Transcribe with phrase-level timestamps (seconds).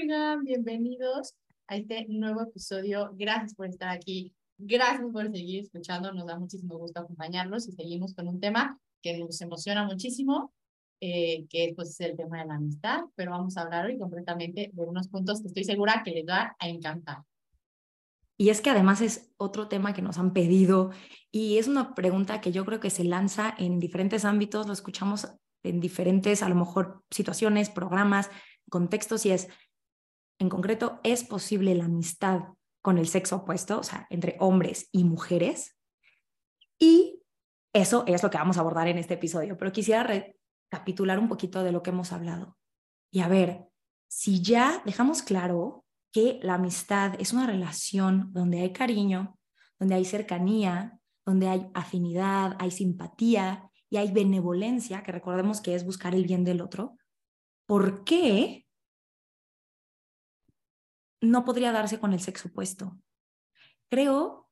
[0.00, 1.34] Oigan, bienvenidos
[1.66, 3.10] a este nuevo episodio.
[3.18, 4.32] Gracias por estar aquí.
[4.56, 6.10] Gracias por seguir escuchando.
[6.12, 10.54] Nos da muchísimo gusto acompañarlos y seguimos con un tema que nos emociona muchísimo,
[11.02, 14.70] eh, que pues, es el tema de la amistad, pero vamos a hablar hoy completamente
[14.72, 17.18] de unos puntos que estoy segura que les va a encantar.
[18.38, 20.92] Y es que además es otro tema que nos han pedido
[21.30, 25.28] y es una pregunta que yo creo que se lanza en diferentes ámbitos, lo escuchamos
[25.62, 28.30] en diferentes, a lo mejor, situaciones, programas,
[28.70, 29.48] contextos, y es,
[30.40, 32.40] en concreto, ¿es posible la amistad
[32.82, 35.76] con el sexo opuesto, o sea, entre hombres y mujeres?
[36.78, 37.22] Y
[37.72, 41.62] eso es lo que vamos a abordar en este episodio, pero quisiera recapitular un poquito
[41.62, 42.56] de lo que hemos hablado.
[43.12, 43.66] Y a ver,
[44.08, 49.38] si ya dejamos claro que la amistad es una relación donde hay cariño,
[49.78, 55.84] donde hay cercanía, donde hay afinidad, hay simpatía, y hay benevolencia, que recordemos que es
[55.84, 56.96] buscar el bien del otro,
[57.66, 58.64] ¿por qué
[61.20, 62.98] no podría darse con el sexo opuesto?
[63.88, 64.48] Creo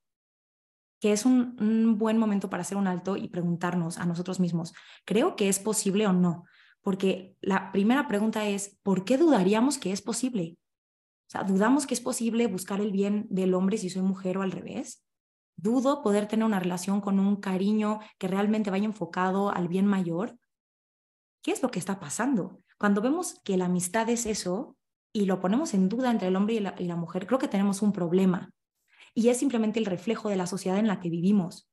[1.01, 4.75] que es un, un, buen momento para hacer un alto y preguntarnos a nosotros mismos,
[5.05, 6.45] ¿creo que es posible o no?
[6.83, 10.59] Porque la primera pregunta es, ¿por qué dudaríamos que es posible?
[11.29, 14.43] O sea, ¿dudamos que es posible buscar el bien del hombre si soy mujer o
[14.43, 15.05] al revés?
[15.59, 20.39] dudo poder tener una relación con un cariño que realmente vaya enfocado al bien mayor.
[21.43, 22.63] ¿Qué es lo que está pasando?
[22.79, 24.77] Cuando vemos que la amistad es eso
[25.13, 27.93] y lo ponemos en duda entre el hombre y la, mujer, creo que tenemos un
[27.93, 28.51] problema.
[29.15, 31.69] Y es simplemente el reflejo de la sociedad en la que vivimos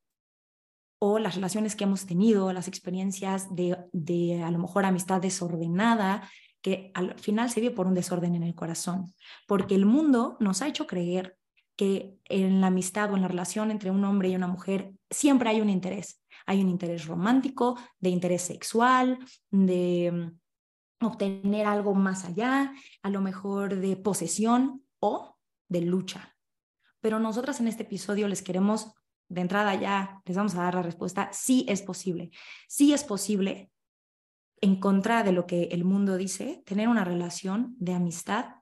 [1.00, 6.30] o las relaciones que hemos tenido, las experiencias de, de a lo mejor amistad desordenada,
[6.62, 9.14] que al final se vive por un desorden en el corazón,
[9.46, 11.38] porque el mundo nos ha hecho creer
[11.76, 15.50] que en la amistad o en la relación entre un hombre y una mujer siempre
[15.50, 16.22] hay un interés.
[16.46, 20.32] Hay un interés romántico, de interés sexual, de
[21.06, 25.38] obtener algo más allá, a lo mejor de posesión o
[25.70, 26.36] de lucha.
[27.02, 28.94] Pero nosotras en este episodio les queremos,
[29.30, 32.32] de entrada ya, les vamos a dar la respuesta, sí es posible.
[32.68, 33.72] Sí es posible,
[34.62, 38.56] en contra de lo que el mundo dice, tener una relación de amistad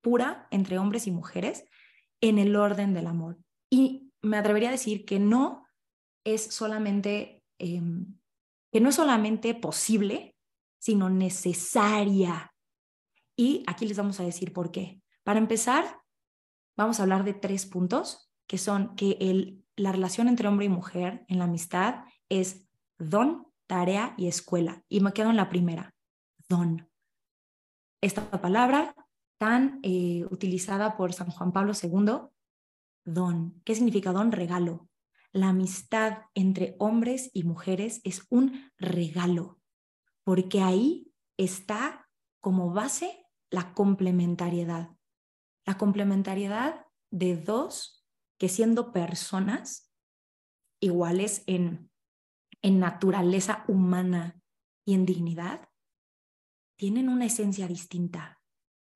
[0.00, 1.64] pura entre hombres y mujeres
[2.20, 3.38] en el orden del amor.
[3.70, 5.66] Y me atrevería a decir que no
[6.24, 8.16] es solamente, em,
[8.72, 10.35] que no es solamente posible,
[10.86, 12.54] sino necesaria.
[13.34, 15.02] Y aquí les vamos a decir por qué.
[15.24, 16.00] Para empezar,
[16.76, 20.68] vamos a hablar de tres puntos, que son que el, la relación entre hombre y
[20.68, 24.84] mujer en la amistad es don, tarea y escuela.
[24.88, 25.92] Y me quedo en la primera,
[26.48, 26.88] don.
[28.00, 28.94] Esta palabra
[29.38, 32.28] tan eh, utilizada por San Juan Pablo II,
[33.04, 33.60] don.
[33.64, 34.30] ¿Qué significa don?
[34.30, 34.88] Regalo.
[35.32, 39.58] La amistad entre hombres y mujeres es un regalo,
[40.26, 42.10] porque ahí está
[42.40, 44.90] como base la complementariedad.
[45.64, 48.04] La complementariedad de dos
[48.36, 49.94] que siendo personas
[50.80, 51.90] iguales en,
[52.62, 54.40] en naturaleza humana
[54.84, 55.68] y en dignidad,
[56.76, 58.36] tienen una esencia distinta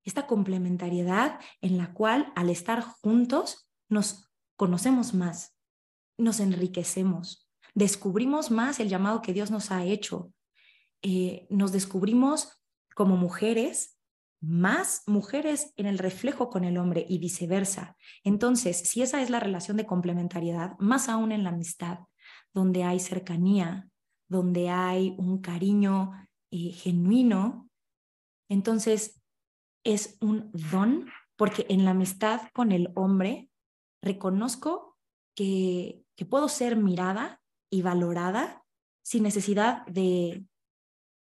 [0.04, 5.56] esta complementariedad en la cual al estar juntos nos conocemos más,
[6.18, 10.32] nos enriquecemos, descubrimos más el llamado que Dios nos ha hecho,
[11.02, 12.60] eh, nos descubrimos
[12.94, 13.98] como mujeres,
[14.42, 17.96] más mujeres en el reflejo con el hombre y viceversa.
[18.24, 22.00] Entonces, si esa es la relación de complementariedad, más aún en la amistad,
[22.52, 23.88] donde hay cercanía,
[24.28, 26.12] donde hay un cariño
[26.50, 27.68] eh, genuino,
[28.48, 29.22] entonces
[29.84, 33.50] es un don, porque en la amistad con el hombre
[34.02, 34.98] reconozco
[35.34, 38.64] que, que puedo ser mirada y valorada
[39.02, 40.44] sin necesidad de,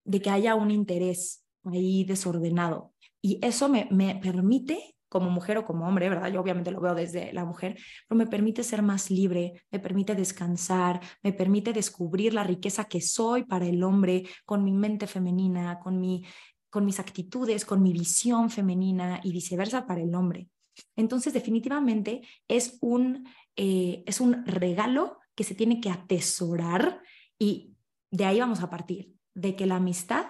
[0.04, 2.94] de que haya un interés ahí desordenado.
[3.22, 6.32] Y eso me, me permite como mujer o como hombre, ¿verdad?
[6.32, 7.78] Yo obviamente lo veo desde la mujer,
[8.08, 13.02] pero me permite ser más libre, me permite descansar, me permite descubrir la riqueza que
[13.02, 16.24] soy para el hombre con mi mente femenina, con mi
[16.72, 20.48] con mis actitudes, con mi visión femenina y viceversa para el hombre.
[20.96, 23.28] Entonces, definitivamente es un,
[23.58, 27.02] eh, es un regalo que se tiene que atesorar
[27.38, 27.76] y
[28.10, 30.26] de ahí vamos a partir, de que la amistad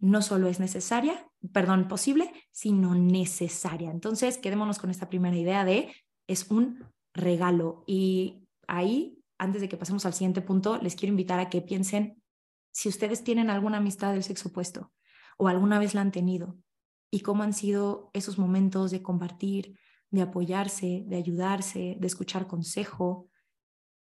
[0.00, 3.90] no solo es necesaria, perdón, posible, sino necesaria.
[3.90, 5.92] Entonces, quedémonos con esta primera idea de
[6.26, 7.84] es un regalo.
[7.86, 12.22] Y ahí, antes de que pasemos al siguiente punto, les quiero invitar a que piensen
[12.70, 14.92] si ustedes tienen alguna amistad del sexo opuesto
[15.36, 16.58] o alguna vez la han tenido
[17.10, 19.78] y cómo han sido esos momentos de compartir,
[20.10, 23.28] de apoyarse, de ayudarse, de escuchar consejo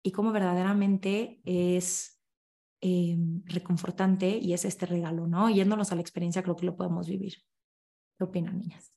[0.02, 2.20] y cómo verdaderamente es
[2.86, 3.16] eh,
[3.46, 5.50] reconfortante y es este regalo, ¿no?
[5.50, 7.36] Yéndonos a la experiencia, creo que lo podemos vivir.
[8.18, 8.94] ¿Qué opinan, niñas?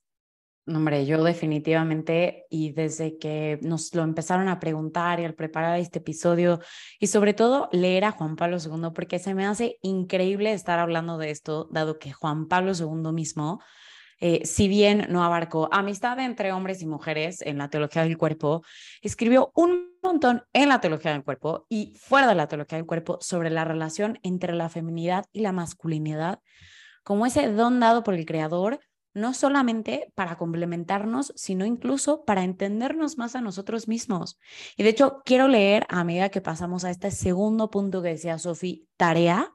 [0.67, 5.99] Hombre, yo definitivamente, y desde que nos lo empezaron a preguntar y al preparar este
[5.99, 6.59] episodio,
[6.99, 11.17] y sobre todo leer a Juan Pablo II, porque se me hace increíble estar hablando
[11.17, 13.61] de esto, dado que Juan Pablo II mismo
[14.19, 18.63] eh, si bien no abarcó amistad entre hombres y mujeres en la teología del cuerpo,
[19.01, 23.19] escribió un montón en la teología del cuerpo y fuera de la teología del cuerpo
[23.21, 26.39] sobre la relación entre la feminidad y la masculinidad,
[27.03, 28.79] como ese don dado por el Creador,
[29.13, 34.37] no solamente para complementarnos, sino incluso para entendernos más a nosotros mismos.
[34.77, 38.37] Y de hecho, quiero leer a medida que pasamos a este segundo punto que decía
[38.37, 39.51] Sofi, tarea,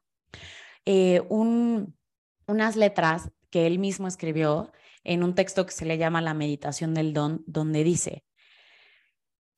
[0.85, 1.97] eh, un,
[2.47, 4.73] unas letras que él mismo escribió
[5.05, 8.25] en un texto que se le llama La meditación del don, donde dice,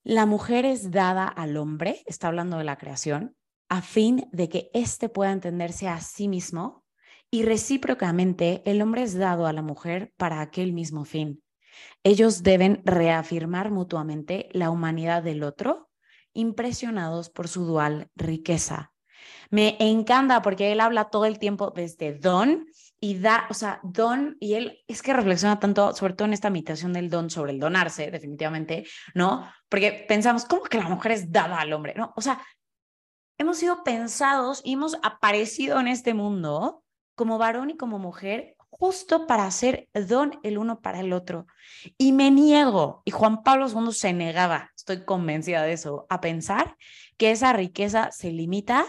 [0.02, 3.36] la mujer es dada al hombre, está hablando de la creación,
[3.70, 6.84] a fin de que éste pueda entenderse a sí mismo
[7.30, 11.42] y recíprocamente el hombre es dado a la mujer para aquel mismo fin.
[12.02, 15.88] Ellos deben reafirmar mutuamente la humanidad del otro,
[16.34, 18.92] impresionados por su dual riqueza.
[19.50, 22.66] Me encanta porque él habla todo el tiempo desde don
[23.04, 26.48] y da, o sea, don, y él es que reflexiona tanto, sobre todo en esta
[26.48, 29.46] meditación del don, sobre el donarse, definitivamente, ¿no?
[29.68, 31.92] Porque pensamos, ¿cómo que la mujer es dada al hombre?
[31.98, 32.40] No, o sea,
[33.36, 36.82] hemos sido pensados y hemos aparecido en este mundo
[37.14, 41.46] como varón y como mujer justo para hacer don el uno para el otro.
[41.98, 46.78] Y me niego, y Juan Pablo II se negaba, estoy convencida de eso, a pensar
[47.18, 48.86] que esa riqueza se limita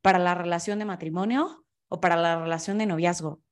[0.00, 3.42] para la relación de matrimonio o para la relación de noviazgo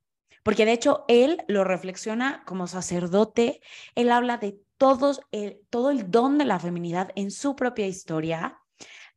[0.46, 3.60] porque de hecho él lo reflexiona como sacerdote,
[3.96, 8.56] él habla de todos el, todo el don de la feminidad en su propia historia.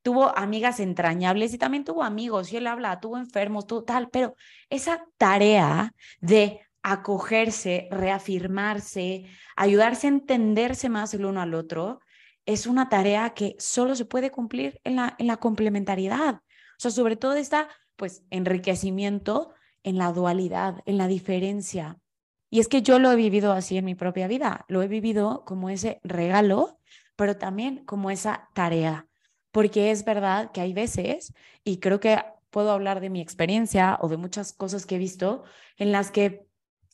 [0.01, 4.33] Tuvo amigas entrañables y también tuvo amigos, y él habla, tuvo enfermos, tuvo tal, pero
[4.71, 9.25] esa tarea de acogerse, reafirmarse,
[9.55, 11.99] ayudarse a entenderse más el uno al otro,
[12.47, 16.37] es una tarea que solo se puede cumplir en la, en la complementariedad.
[16.37, 19.53] O sea, sobre todo está, pues, enriquecimiento
[19.83, 21.99] en la dualidad, en la diferencia.
[22.49, 25.43] Y es que yo lo he vivido así en mi propia vida, lo he vivido
[25.45, 26.79] como ese regalo,
[27.15, 29.07] pero también como esa tarea,
[29.51, 31.33] porque es verdad que hay veces,
[31.63, 32.17] y creo que
[32.49, 35.43] puedo hablar de mi experiencia o de muchas cosas que he visto,
[35.77, 36.47] en las que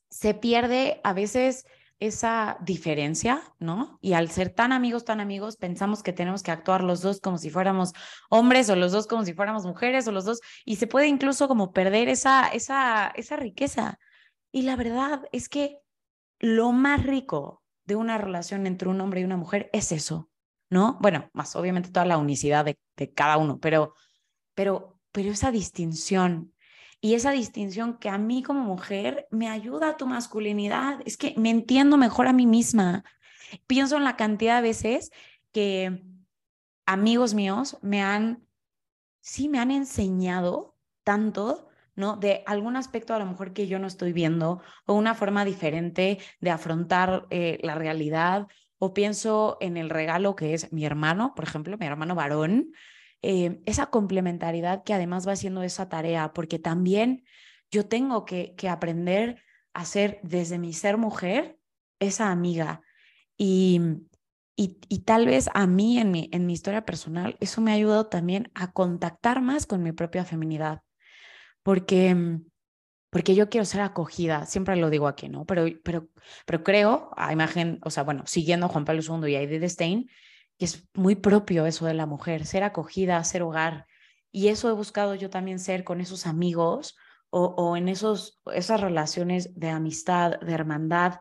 [0.10, 1.66] se pierde a veces
[2.00, 3.98] esa diferencia, ¿no?
[4.02, 7.38] Y al ser tan amigos, tan amigos, pensamos que tenemos que actuar los dos como
[7.38, 7.94] si fuéramos
[8.30, 11.48] hombres o los dos como si fuéramos mujeres o los dos, y se puede incluso
[11.48, 14.00] como perder esa, esa, esa riqueza.
[14.52, 15.80] Y la verdad es que
[16.40, 20.30] lo más rico de una relación entre un hombre y una mujer es eso,
[20.70, 20.98] ¿no?
[21.02, 22.78] Bueno, más obviamente toda la unicidad de,
[23.14, 23.94] cada uno, pero,
[24.54, 26.54] pero, pero esa distinción
[27.02, 31.34] y esa distinción que a mí como mujer me ayuda a tu masculinidad, es que
[31.38, 33.04] me entiendo mejor a mí misma.
[33.68, 35.12] Pienso en la cantidad de veces
[35.52, 36.04] que
[36.86, 38.48] amigos míos me han,
[39.22, 42.18] sí, me han enseñado tanto, ¿no?
[42.18, 46.20] De algún aspecto a lo mejor que yo no estoy viendo o una forma diferente
[46.42, 48.48] de afrontar eh, la realidad.
[48.78, 52.74] O pienso en el regalo que es mi hermano, por ejemplo, mi hermano varón,
[53.28, 57.26] eh, esa complementariedad que además va haciendo esa tarea, porque también
[57.72, 59.42] yo tengo que, aprender
[59.74, 61.58] a ser desde mi ser mujer
[62.00, 62.82] esa amiga.
[63.36, 63.82] Y,
[64.56, 68.06] y, tal vez a mí en mi, en mi historia personal, eso me ha ayudado
[68.06, 70.84] también a contactar más con mi propia feminidad,
[71.64, 72.16] porque,
[73.10, 75.46] porque yo quiero ser acogida, siempre lo digo aquí, ¿no?
[75.46, 76.10] Pero, pero,
[76.46, 79.64] pero creo, a imagen, o sea, bueno, siguiendo a Juan Pablo II y a Edith
[79.64, 80.12] Stein,
[80.58, 83.88] y es muy propio eso de la mujer, ser acogida, ser hogar.
[84.32, 86.96] Y eso he buscado yo también ser con esos amigos
[87.38, 91.20] o, en esos, esas relaciones de amistad, de hermandad,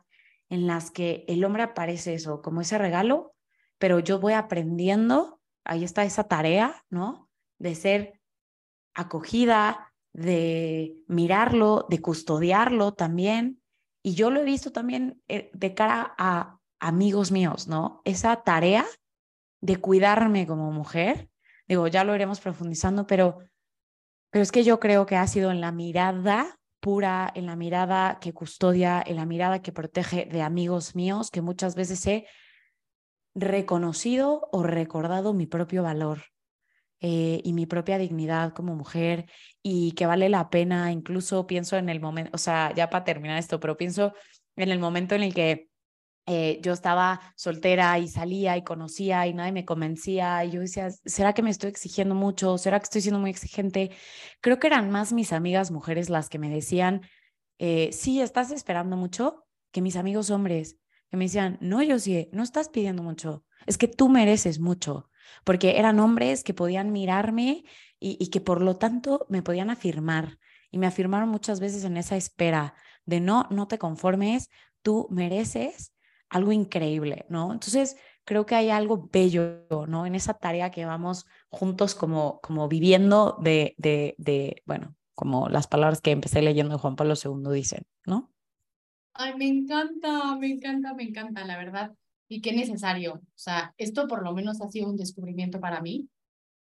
[0.48, 3.34] en las que el hombre aparece eso, como ese regalo,
[3.78, 7.28] pero yo voy aprendiendo, ahí está esa tarea, ¿no?
[7.58, 8.20] De ser
[8.94, 13.60] acogida, de mirarlo, de custodiarlo también.
[14.00, 18.02] Y yo lo he visto también eh, de cara a amigos míos, ¿no?
[18.04, 18.84] Esa tarea
[19.64, 21.30] de cuidarme como mujer,
[21.66, 23.38] digo, ya lo iremos profundizando, pero,
[24.30, 28.18] Pero es que yo creo que ha sido en la mirada pura, en la mirada
[28.20, 32.26] que custodia, en la mirada que protege de amigos míos, que muchas veces he
[33.34, 36.24] reconocido o recordado mi propio valor
[37.00, 39.24] eh, y mi propia dignidad como mujer
[39.62, 43.38] y que vale la pena, incluso pienso en el momento, o sea, ya para terminar
[43.38, 44.12] esto, pero pienso
[44.56, 45.70] en el momento en el que
[46.26, 50.90] eh, yo estaba soltera y salía y conocía y nadie me convencía y yo decía,
[50.90, 52.56] ¿será que me estoy exigiendo mucho?
[52.56, 53.90] ¿Será que estoy siendo muy exigente?
[54.40, 57.02] Creo que eran más mis amigas mujeres las que me decían,
[57.58, 60.78] eh, sí, estás esperando mucho, que mis amigos hombres,
[61.10, 65.10] que me decían, no, yo sí, no estás pidiendo mucho, es que tú mereces mucho,
[65.44, 67.64] porque eran hombres que podían mirarme
[68.00, 70.38] y, y que por lo tanto me podían afirmar
[70.70, 74.48] y me afirmaron muchas veces en esa espera de no, no te conformes,
[74.82, 75.93] tú mereces
[76.34, 77.52] algo increíble, ¿no?
[77.52, 80.06] Entonces, creo que hay algo bello, ¿no?
[80.06, 83.76] En esa tarea que vamos juntos como, como viviendo de,
[84.66, 88.32] bueno, como las palabras que empecé leyendo de Juan Pablo II dicen, ¿no?
[89.12, 91.92] Ay, me encanta, me encanta, me encanta, la verdad.
[92.26, 93.14] Y qué necesario.
[93.14, 96.08] O sea, esto por lo menos ha sido un descubrimiento para mí,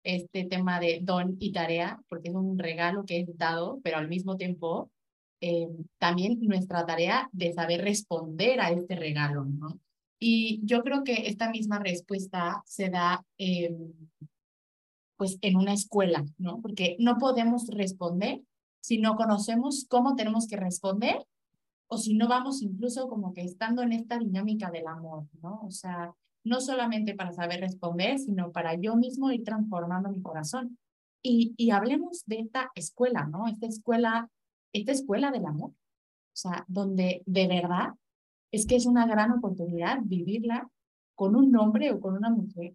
[0.04, 4.06] este tema de don y tarea, porque es un regalo que es dado, pero al
[4.06, 4.92] mismo tiempo
[5.40, 5.68] eh,
[5.98, 9.78] también nuestra tarea de saber responder a este regalo, ¿no?
[10.18, 13.76] Y yo creo que esta misma respuesta se da eh,
[15.16, 16.60] pues en una escuela, ¿no?
[16.60, 18.40] Porque no podemos responder
[18.80, 21.26] si no conocemos cómo tenemos que responder
[21.88, 25.60] o si no vamos incluso como que estando en esta dinámica del amor, ¿no?
[25.62, 26.14] O sea,
[26.44, 30.78] no solamente para saber responder, sino para yo mismo ir transformando mi corazón.
[31.22, 33.48] Y, y hablemos de esta escuela, ¿no?
[33.48, 34.30] Esta escuela
[34.72, 37.94] esta escuela del amor, o sea, donde de verdad
[38.52, 40.70] es que es una gran oportunidad vivirla
[41.14, 42.74] con un hombre o con una mujer,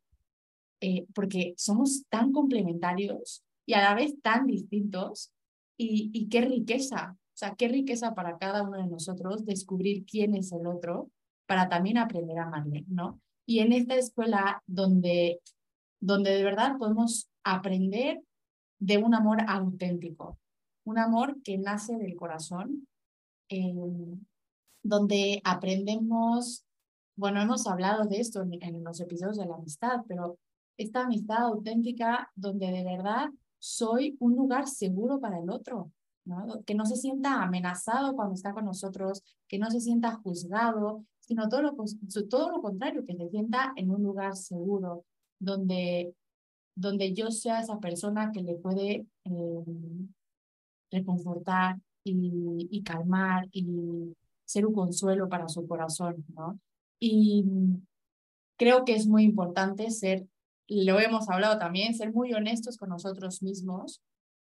[0.82, 5.32] eh, porque somos tan complementarios y a la vez tan distintos
[5.78, 10.36] y, y qué riqueza, o sea, qué riqueza para cada uno de nosotros descubrir quién
[10.36, 11.10] es el otro
[11.48, 13.22] para también aprender a amarle, ¿no?
[13.46, 15.40] Y en esta escuela donde,
[16.00, 18.22] donde de verdad podemos aprender
[18.80, 20.38] de un amor auténtico,
[20.86, 22.88] un amor que nace del corazón,
[24.84, 26.66] donde aprendemos,
[27.16, 30.38] bueno, hemos hablado de esto en, los episodios de la amistad, pero
[30.78, 35.92] esta amistad auténtica donde de verdad soy un lugar seguro para el otro,
[36.26, 36.64] ¿no?
[36.66, 41.48] que no se sienta amenazado cuando está con nosotros, que no se sienta juzgado, sino
[41.48, 41.76] todo lo,
[42.30, 45.06] todo lo contrario, que se sienta en un lugar seguro,
[45.40, 46.14] donde,
[46.76, 49.64] donde yo sea esa persona que le puede eh,
[50.94, 56.60] reconfortar y, y calmar y ser un consuelo para su corazón, ¿no?
[57.00, 57.44] Y
[58.58, 60.26] creo que es muy importante ser,
[60.68, 64.02] lo hemos hablado también, ser muy honestos con nosotros mismos,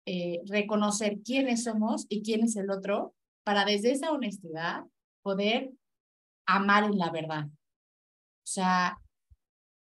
[0.05, 4.83] eh, reconocer quiénes somos y quién es el otro, para desde esa honestidad
[5.21, 5.71] poder
[6.45, 7.47] amar en la verdad.
[7.47, 8.99] O sea,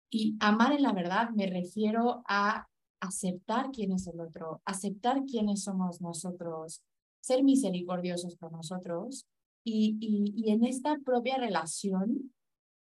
[0.09, 2.67] y amar en la verdad me refiero a
[3.03, 6.81] aceptar quién es el otro, aceptar quiénes somos nosotros,
[7.21, 9.25] ser misericordiosos con nosotros
[9.65, 12.33] y, y, en esta propia relación,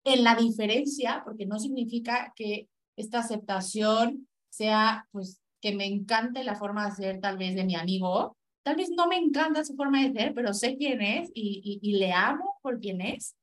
[0.04, 6.54] en la diferencia, porque no significa que esta aceptación sea, pues, que me encante la
[6.54, 10.02] forma de ser tal vez de mi amigo, tal vez no me encanta su forma
[10.02, 13.34] de ser, pero sé quién es y, y, y le amo por quién es.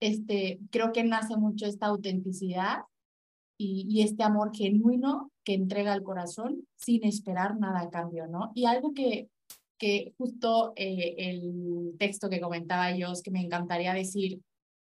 [0.00, 2.80] Este, creo que nace mucho esta autenticidad
[3.56, 8.52] y, este amor genuino que entrega el corazón sin esperar nada a cambio, ¿no?
[8.54, 9.28] Y algo que,
[9.78, 14.40] que justo eh, el texto que comentaba yo, es que me encantaría decir,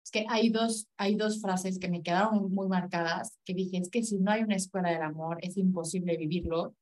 [0.04, 3.90] es que hay dos, hay dos frases que me quedaron muy marcadas, que dije, es
[3.90, 6.76] que si no hay una escuela del amor, es imposible vivirlo,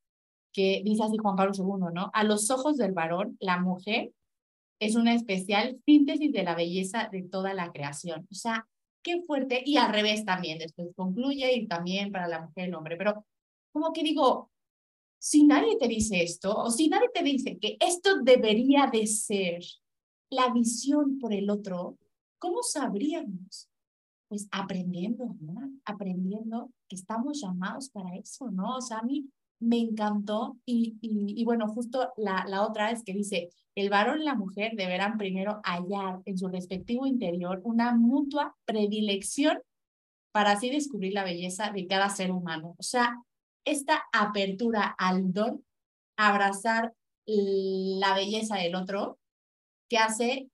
[0.54, 2.10] que dice así Juan Pablo II, ¿no?
[2.14, 4.12] A los ojos del varón, la mujer
[4.80, 8.26] es una especial síntesis de la belleza de toda la creación.
[8.32, 8.68] O sea,
[9.04, 12.98] qué fuerte, y al revés también, después concluye y también para la mujer el hombre,
[12.98, 13.26] pero
[13.80, 14.52] como que digo,
[15.20, 19.64] si nadie te dice esto, o si nadie te dice que esto debería de ser
[20.30, 21.98] la visión por el otro,
[22.40, 23.70] ¿cómo sabríamos?
[24.28, 25.72] Pues aprendiendo, ¿no?
[25.86, 28.78] Aprendiendo que estamos llamados para eso, ¿no?
[28.78, 33.04] O sea, a mí me encantó y, y, y bueno, justo la, la otra es
[33.04, 37.96] que dice, el varón y la mujer deberán primero hallar en su respectivo interior una
[37.96, 39.60] mutua predilección
[40.32, 42.76] para así descubrir la belleza de cada ser humano.
[42.78, 43.24] O sea,
[43.66, 45.66] esta apertura al don,
[46.18, 46.94] abrazar
[47.26, 49.20] la belleza del otro,
[49.90, 50.50] que hace,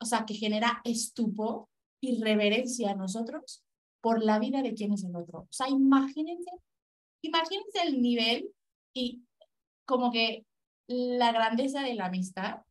[0.00, 1.68] o sea, que genera estupo
[2.00, 3.62] y reverencia a nosotros
[4.00, 5.40] por la vida de quien es el otro.
[5.40, 6.50] O sea, imagínense,
[7.22, 8.50] imagínense el nivel
[8.94, 9.24] y
[9.84, 10.46] como que
[10.86, 12.62] la grandeza de la amistad,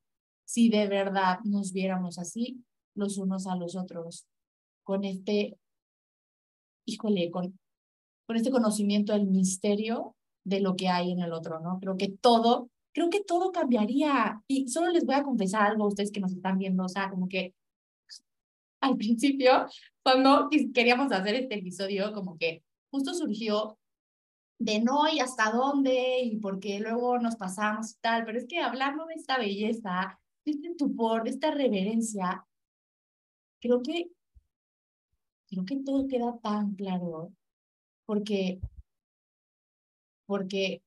[0.46, 2.64] si de verdad nos viéramos así
[2.96, 4.26] los unos a los otros,
[4.84, 5.58] con este,
[6.86, 7.60] híjole, con,
[8.26, 11.80] con este conocimiento del misterio de lo que hay en el otro, ¿no?
[11.80, 14.42] Creo que todo, creo que todo cambiaría.
[14.48, 17.10] Y solo les voy a confesar algo a ustedes que nos están viendo, o sea,
[17.10, 17.54] como que
[18.82, 19.66] al principio,
[20.04, 23.78] cuando queríamos hacer este episodio, como que justo surgió
[24.60, 28.60] de no y hasta dónde y porque luego nos pasamos y tal, pero es que
[28.60, 32.46] hablando de esta belleza, de este estupor, de esta reverencia,
[33.60, 34.12] creo que,
[35.48, 37.34] creo que todo queda tan claro
[38.06, 38.60] porque,
[40.28, 40.82] porque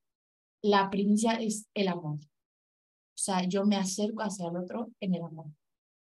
[0.62, 2.18] la primicia es el amor.
[2.18, 5.46] O sea, yo me acerco hacia el otro en el amor.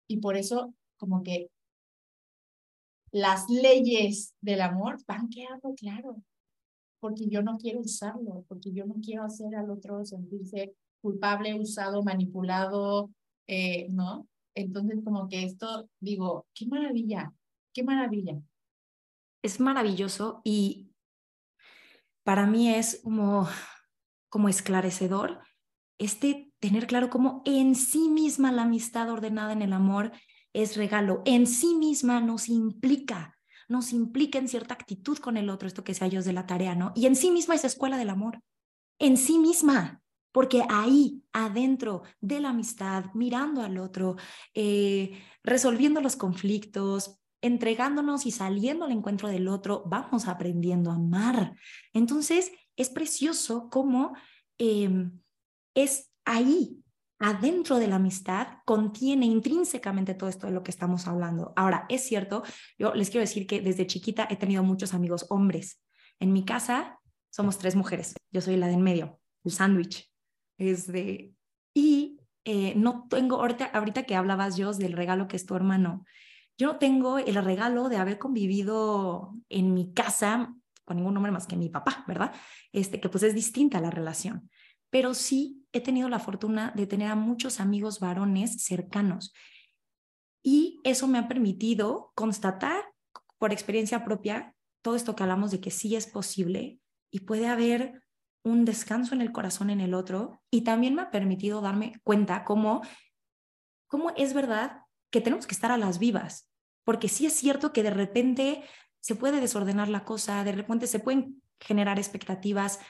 [0.09, 1.51] Y por eso, como que
[3.13, 6.23] las leyes del amor van quedando claro
[7.01, 12.03] porque yo no quiero usarlo, porque yo no quiero hacer al otro sentirse culpable, usado,
[12.03, 13.11] manipulado,
[13.49, 14.29] eh, ¿no?
[14.55, 17.33] Entonces, como que esto, digo, qué maravilla,
[17.73, 18.41] qué maravilla.
[19.43, 20.90] Es maravilloso y
[22.25, 23.49] para mí es como,
[24.29, 25.41] como esclarecedor
[25.99, 30.13] este tener claro cómo en sí misma la amistad ordenada en el amor
[30.53, 33.37] es regalo, en sí misma nos implica
[33.71, 36.75] nos implica en cierta actitud con el otro, esto que sea ellos de la tarea,
[36.75, 36.93] ¿no?
[36.97, 38.43] Y en sí misma es escuela del amor,
[38.99, 44.17] en sí misma, porque ahí, adentro de la amistad, mirando al otro,
[44.55, 51.55] eh, resolviendo los conflictos, entregándonos y saliendo al encuentro del otro, vamos aprendiendo a amar.
[51.93, 54.15] Entonces, es precioso cómo
[54.59, 55.21] em,
[55.75, 56.81] es ahí
[57.19, 61.53] adentro de la amistad contiene intrínsecamente todo esto de lo que estamos hablando.
[61.55, 62.43] Ahora, es cierto,
[62.79, 65.83] yo les quiero decir que desde chiquita he tenido muchos amigos hombres.
[66.19, 66.99] En mi casa
[67.31, 70.11] somos tres mujeres, yo soy la de en medio, el sándwich.
[70.59, 71.35] Es de...
[71.75, 76.05] Y eh, no tengo, ahorita, ahorita que hablabas yo del regalo que es tu hermano,
[76.61, 81.47] yo no tengo el regalo de haber convivido en mi casa con ningún hombre más
[81.47, 82.33] que mi papá, ¿verdad?
[82.73, 84.51] Este, que pues es distinta la relación
[84.91, 89.33] pero sí he tenido la fortuna de tener a muchos amigos varones cercanos.
[90.43, 92.85] Y eso me ha permitido constatar
[93.39, 98.03] por experiencia propia todo esto que hablamos de que sí es posible y puede haber
[98.43, 100.43] un descanso en el corazón en el otro.
[100.51, 102.83] Y también me ha permitido darme cuenta cómo,
[103.87, 106.50] cómo es verdad que tenemos que estar a las vivas,
[106.91, 108.65] porque sí es cierto que de repente
[108.99, 112.81] se puede desordenar la cosa, de repente se pueden generar expectativas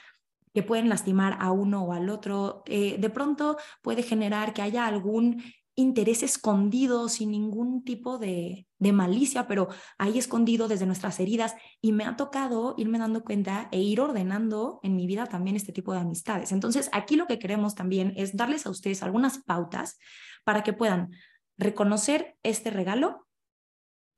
[0.55, 2.63] que pueden lastimar a uno o al otro.
[2.65, 5.43] Eh, de pronto puede generar que haya algún
[5.75, 9.67] interés escondido sin ningún tipo de, de, malicia, pero
[9.99, 14.79] ahí escondido desde nuestras heridas y me ha tocado irme dando cuenta e ir ordenando
[14.81, 16.51] en mi vida también este tipo de amistades.
[16.51, 19.99] Entonces, aquí lo que queremos también es darles a ustedes algunas pautas
[20.43, 21.11] para que puedan
[21.59, 23.27] reconocer este regalo,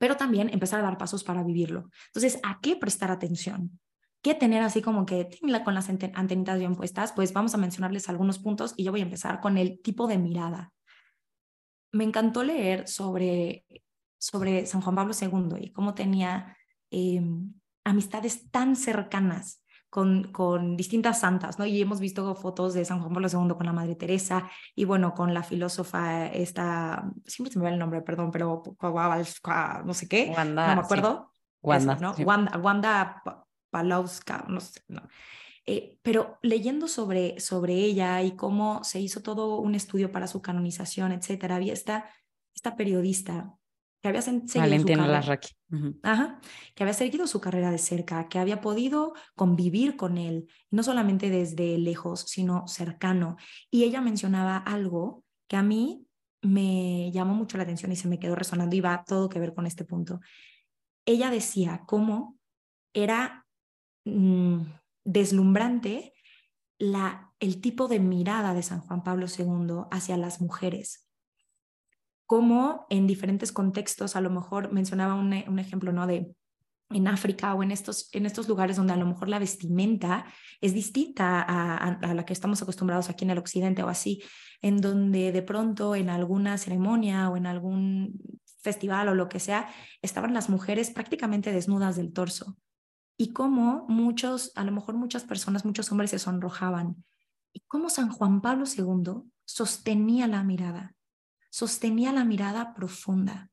[0.04, 1.90] pero también empezar a dar pasos para vivirlo.
[2.08, 3.80] Entonces, ¿a qué prestar atención?
[4.22, 5.30] que tener así como que
[5.64, 9.04] con las antenitas bien puestas, pues vamos a mencionarles algunos puntos y yo voy a
[9.04, 10.74] empezar con el tipo de mirada.
[11.94, 13.66] Me encantó leer sobre,
[14.18, 16.58] sobre San Juan Pablo II y cómo tenía
[16.92, 17.54] em,
[17.86, 19.63] amistades tan cercanas
[19.94, 21.68] con, con, distintas santas, ¿no?
[21.68, 25.14] Y hemos visto fotos de San Juan Pablo II con la Madre Teresa y bueno,
[25.14, 30.34] con la filósofa esta, siempre se me va el nombre, perdón, pero no sé qué,
[30.36, 31.30] no me acuerdo.
[31.62, 32.16] Wanda, ¿no?
[32.26, 33.22] Wanda, Wanda
[33.70, 35.04] Palowska, no sé, no.
[35.68, 40.42] Eh, pero leyendo sobre, sobre ella y cómo se hizo todo un estudio para su
[40.42, 42.10] canonización, etcétera, había esta,
[42.56, 43.54] esta periodista
[44.04, 45.22] que había seguido su carrera,
[46.04, 46.40] Ajá,
[46.76, 51.32] que había seguido su carrera de cerca, que había podido convivir con él, no solamente
[51.32, 53.38] desde lejos, sino cercano.
[53.72, 56.06] Y ella mencionaba algo que a mí
[56.42, 59.56] me llamó mucho la atención y se me quedó resonando y va todo que ver
[59.56, 60.20] con este punto.
[61.06, 62.38] Ella decía cómo
[62.94, 63.44] era
[64.06, 64.64] Mm,
[65.06, 66.14] deslumbrante
[66.78, 71.08] la, el tipo de mirada de San Juan Pablo II hacia las mujeres.
[72.34, 76.08] Como en diferentes contextos, a lo mejor mencionaba un, ejemplo ¿no?
[76.08, 76.34] de
[76.90, 80.26] en África o en estos, en estos lugares donde a lo mejor la vestimenta
[80.60, 84.24] es distinta a, a, la que estamos acostumbrados aquí en el occidente o así,
[84.64, 88.20] en donde de pronto en alguna ceremonia o en algún
[88.64, 89.70] festival o lo que sea,
[90.02, 92.58] estaban las mujeres prácticamente desnudas del torso
[93.16, 97.06] y cómo muchos, a lo mejor muchas personas, muchos hombres se sonrojaban.
[97.54, 100.96] Y cómo San Juan Pablo II sostenía la mirada,
[101.54, 103.52] sostenía la mirada profunda,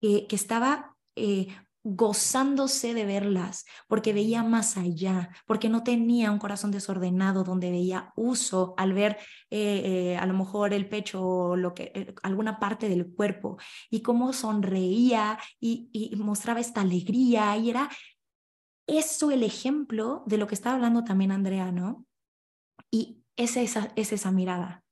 [0.00, 1.48] que estaba eh,
[1.82, 8.12] gozándose de verlas, porque veía más allá, porque no tenía un corazón desordenado donde veía
[8.14, 9.18] uso al ver
[9.50, 13.58] eh, eh, a lo mejor el pecho o lo que, alguna parte del cuerpo
[13.90, 17.90] y cómo sonreía y, y mostraba esta alegría y era
[18.86, 22.06] eso el ejemplo de lo que estaba hablando también Andrea, ¿no?
[22.92, 24.84] Y es esa, es esa mirada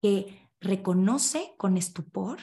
[0.00, 2.38] que reconoce con estupor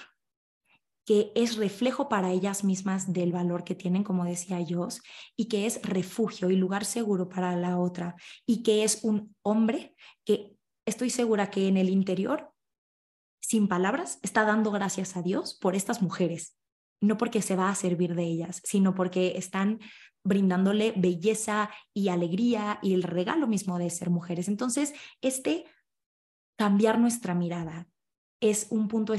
[1.06, 4.88] que es reflejo para ellas mismas del valor que tienen, como decía yo,
[5.36, 9.95] y que es refugio y lugar seguro para la otra, y que es un hombre
[10.26, 12.54] que estoy segura que en el interior,
[13.41, 16.58] sin palabras, está dando gracias a Dios por estas mujeres,
[17.02, 19.80] no porque se va a servir de ellas, sino porque están
[20.23, 24.47] brindándole belleza y alegría y el regalo mismo de ser mujeres.
[24.47, 25.65] Entonces, este
[26.58, 27.89] cambiar nuestra mirada
[28.43, 29.15] es un punto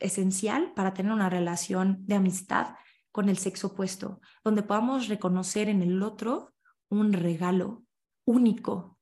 [0.00, 2.76] esencial para tener una relación de amistad
[3.12, 6.54] con el sexo opuesto, donde podamos reconocer en el otro
[6.88, 7.84] un regalo
[8.24, 8.98] único,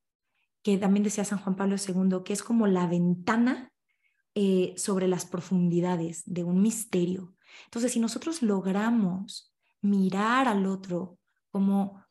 [0.63, 3.73] que también decía San Juan Pablo II, que es como la ventana
[4.35, 7.37] eh, sobre las profundidades de un misterio.
[7.67, 11.19] Entonces, si nosotros logramos mirar al otro
[11.51, 12.05] como,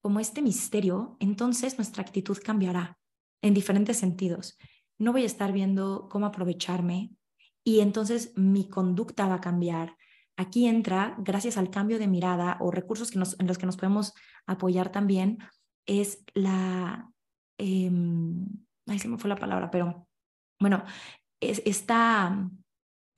[0.00, 2.98] como este misterio, entonces nuestra actitud cambiará
[3.42, 4.56] en diferentes sentidos.
[4.98, 7.12] No voy a estar viendo cómo aprovecharme,
[7.68, 9.94] y entonces mi conducta va a cambiar.
[10.38, 14.14] Aquí entra, gracias al cambio de mirada o recursos que en los que nos podemos
[14.46, 15.38] apoyar también,
[15.84, 17.10] es la...
[17.58, 17.90] Eh,
[18.86, 20.08] ay, se me fue la palabra, pero
[20.58, 20.82] bueno,
[21.40, 22.48] es, está...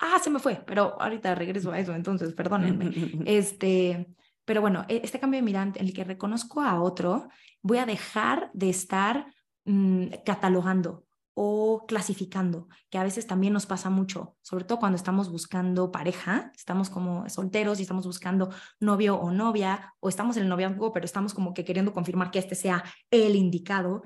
[0.01, 2.91] Ah, se me fue, pero ahorita regreso a eso, entonces, perdónenme.
[3.27, 4.15] este,
[4.45, 7.29] pero bueno, e, este cambio de mirada en el que reconozco a otro,
[7.63, 9.33] voy a dejar de estar
[9.65, 11.05] mm, catalogando
[11.43, 16.53] o clasificando, que a veces también nos pasa mucho, sobre todo cuando estamos buscando pareja,
[16.55, 21.07] estamos como solteros y estamos buscando novio o novia, o estamos en el noviazgo, pero
[21.07, 24.03] estamos como que queriendo confirmar que este sea el indicado.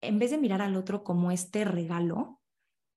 [0.00, 2.40] En vez de mirar al otro como este regalo,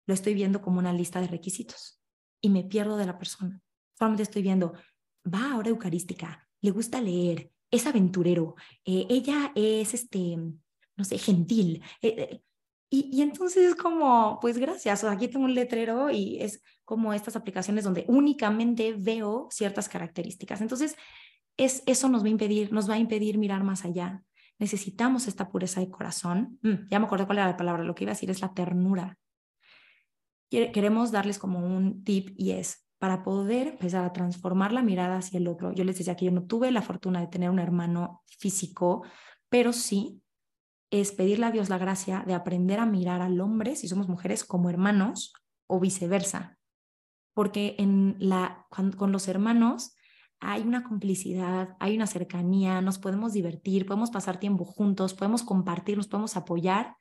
[0.07, 2.01] lo estoy viendo como una lista de requisitos
[2.41, 3.61] y me pierdo de la persona.
[3.99, 4.73] Solamente estoy viendo,
[5.31, 11.19] va a hora eucarística, le gusta leer, es aventurero, eh, ella es este, no sé,
[11.19, 11.83] gentil.
[12.01, 12.41] Eh, eh,
[12.95, 17.84] y, entonces es como, pues gracias, aquí tengo un letrero y es como estas aplicaciones
[17.84, 20.62] donde únicamente veo ciertas características.
[20.62, 20.95] Entonces,
[21.58, 24.23] es, eso nos va a impedir, nos va a impedir mirar más allá.
[24.60, 26.60] Necesitamos esta pureza de corazón.
[26.62, 28.53] Mm, ya me acordé cuál era la palabra, lo que iba a decir es la
[28.53, 29.17] ternura.
[30.49, 35.38] Queremos darles como un tip y es para poder empezar a transformar la mirada hacia
[35.38, 35.73] el otro.
[35.73, 39.03] Yo les decía que yo no tuve la fortuna de tener un hermano físico,
[39.49, 40.21] pero sí
[41.01, 44.43] es pedirle a Dios la gracia de aprender a mirar al hombre, si somos mujeres,
[44.43, 45.34] como hermanos
[45.67, 46.58] o viceversa.
[47.34, 49.95] Porque en la, con, los hermanos
[50.39, 55.97] hay una complicidad, hay una cercanía, nos podemos divertir, podemos pasar tiempo juntos, podemos compartir,
[55.97, 56.95] nos podemos apoyar,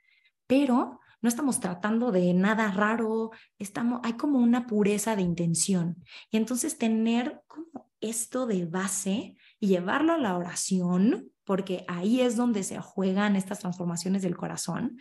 [0.47, 6.03] pero no estamos tratando de nada raro, estamos, hay como una pureza de intención.
[6.31, 12.37] Y entonces tener como esto de base y llevarlo a la oración, porque ahí es
[12.37, 14.99] donde se juegan estas transformaciones del corazón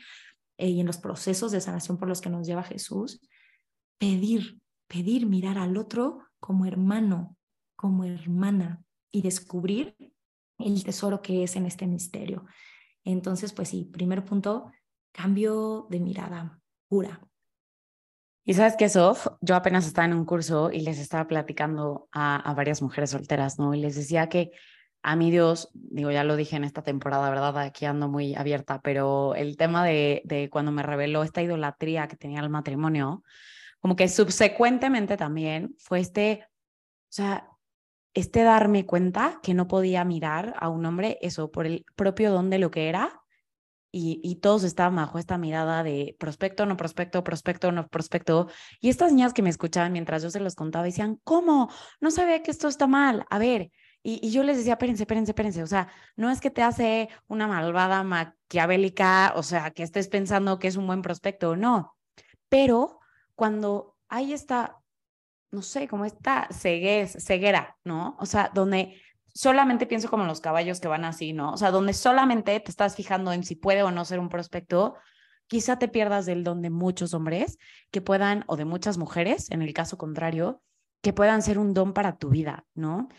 [0.57, 3.19] eh, y en los procesos de sanación por los que nos lleva Jesús,
[3.97, 7.35] pedir, pedir mirar al otro como hermano,
[7.75, 9.97] como hermana y descubrir
[10.59, 12.45] el tesoro que es en este misterio.
[13.03, 14.71] Entonces, pues sí, primer punto,
[15.11, 17.19] cambio de mirada pura.
[18.45, 22.35] Y sabes que, Sof, yo apenas estaba en un curso y les estaba platicando a,
[22.35, 23.73] a varias mujeres solteras, ¿no?
[23.73, 24.51] Y les decía que
[25.01, 27.57] a mí Dios, digo, ya lo dije en esta temporada, ¿verdad?
[27.59, 32.15] Aquí ando muy abierta, pero el tema de, de cuando me reveló esta idolatría que
[32.15, 33.23] tenía el matrimonio,
[33.79, 37.49] como que subsecuentemente también fue este, o sea,
[38.13, 42.49] este darme cuenta que no podía mirar a un hombre eso por el propio don
[42.49, 43.22] de lo que era
[43.95, 48.47] y, todos estaban bajo esta mirada de prospecto, no prospecto, prospecto, no prospecto.
[48.81, 51.69] Y estas niñas que me escuchaban mientras yo se los contaba decían, ¿cómo?
[52.01, 53.23] No sabía que esto está mal.
[53.29, 53.69] A ver,
[54.01, 57.47] y, yo les decía, espérense, espérense, espérense, o sea, no es que te hace una
[57.47, 61.95] malvada maquiavélica, o sea, que estés pensando que es un buen prospecto, no,
[62.49, 62.99] pero
[63.35, 64.79] cuando hay esta,
[65.51, 68.17] no sé, como esta ceguez, ceguera, ¿no?
[68.19, 68.99] O sea, donde
[69.33, 71.53] solamente pienso como los caballos que van así, ¿no?
[71.53, 74.95] O sea, donde solamente te estás fijando en si puede o no ser un prospecto,
[75.47, 77.57] quizá te pierdas del don de muchos hombres
[77.91, 80.61] que puedan, o de muchas mujeres, en el caso contrario,
[81.01, 83.09] que puedan ser un don para tu vida, ¿no?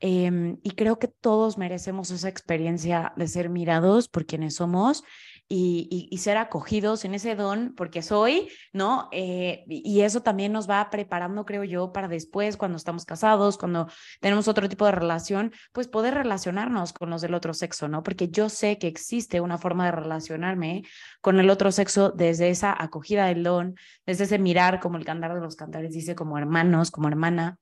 [0.00, 5.04] Em, y creo que todos merecemos esa experiencia de ser mirados por quienes somos
[5.48, 9.08] y, ser acogidos en ese don, porque soy, ¿no?
[9.12, 13.88] Eh, y eso también nos va preparando, creo yo, para después, cuando estamos casados, cuando
[14.20, 18.02] tenemos otro tipo de relación, pues poder relacionarnos con los del otro sexo, ¿no?
[18.02, 20.84] Porque yo sé que existe una forma de relacionarme
[21.20, 23.74] con el otro sexo desde esa acogida del don,
[24.06, 27.58] desde ese mirar, como el cantar de los cantares dice, como hermanos, como hermana,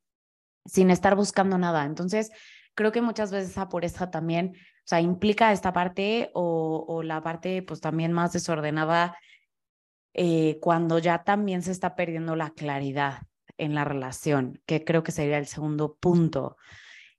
[0.65, 1.85] sin estar buscando nada.
[1.85, 2.31] Entonces,
[2.75, 7.23] creo que muchas veces esa pureza también, o sea, implica esta parte o, o la
[7.23, 9.17] parte pues también más desordenada
[10.15, 13.23] eh, cuando ya también se está perdiendo la claridad
[13.57, 16.57] en la relación, que creo que sería el segundo punto.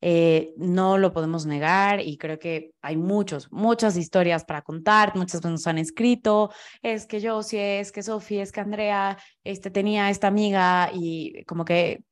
[0.05, 5.39] Eh, no lo podemos negar y creo que hay muchos, muchas historias para contar, muchas
[5.39, 9.71] veces nos han escrito, es que yo, si es que Sofía, es que Andrea, este,
[9.71, 12.03] tenía esta amiga y como que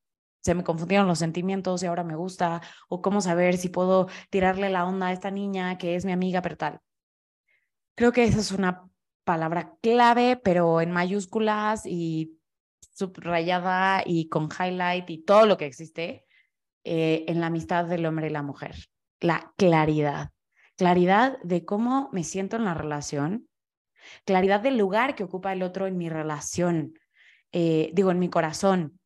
[0.42, 4.70] se me confundieron los sentimientos y ahora me gusta, o cómo saber si puedo tirarle
[4.70, 6.80] la onda a esta niña que es mi amiga, pero tal.
[7.96, 8.90] Creo que esa es una
[9.24, 12.38] palabra clave, pero en mayúsculas y
[12.94, 16.26] subrayada y con highlight y todo lo que existe
[16.84, 18.76] eh, en la amistad del hombre y la mujer.
[19.20, 20.32] La claridad.
[20.76, 23.48] Claridad de cómo me siento en la relación,
[24.26, 26.96] claridad del lugar que ocupa el otro en mi relación,
[27.52, 29.00] eh, digo, en mi corazón,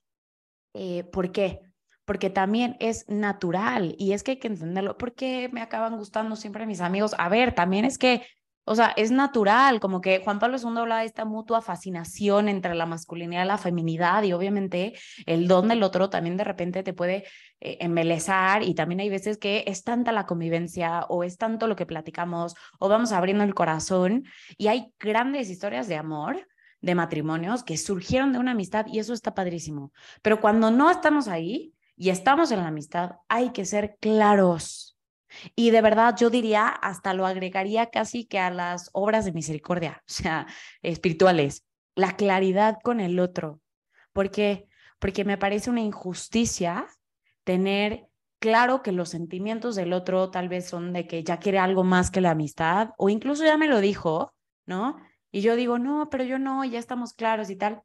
[0.75, 1.61] eh, ¿Por qué?
[2.03, 4.97] Porque también es natural y es que hay que entenderlo.
[4.97, 7.15] ¿Por qué me acaban gustando siempre mis amigos?
[7.17, 8.27] A ver, también es que,
[8.65, 12.75] o sea, es natural, como que Juan Pablo II habla de esta mutua fascinación entre
[12.75, 14.93] la masculinidad y la feminidad y obviamente
[15.25, 17.23] el don del otro también de repente te puede
[17.61, 21.77] eh, embelezar y también hay veces que es tanta la convivencia o es tanto lo
[21.77, 24.25] que platicamos o vamos abriendo el corazón
[24.57, 26.45] y hay grandes historias de amor
[26.86, 29.91] de matrimonios que surgieron de una amistad y eso está padrísimo.
[30.21, 34.95] Pero cuando no estamos ahí y estamos en la amistad, hay que ser claros.
[35.56, 40.04] Y de verdad yo diría, hasta lo agregaría casi que a las obras de misericordia,
[40.08, 40.45] o sea,
[40.84, 43.62] espirituales, la claridad con el otro.
[44.13, 44.67] ¿Por qué?
[45.00, 46.86] Porque me parece una injusticia
[47.43, 48.08] tener
[48.39, 52.12] claro que los sentimientos del otro tal vez son de que ya quiere algo más
[52.12, 54.36] que la amistad, o incluso ya me lo dijo,
[54.67, 54.98] ¿no?
[55.36, 57.82] Y yo digo, no, pero yo no, ya estamos claros y tal.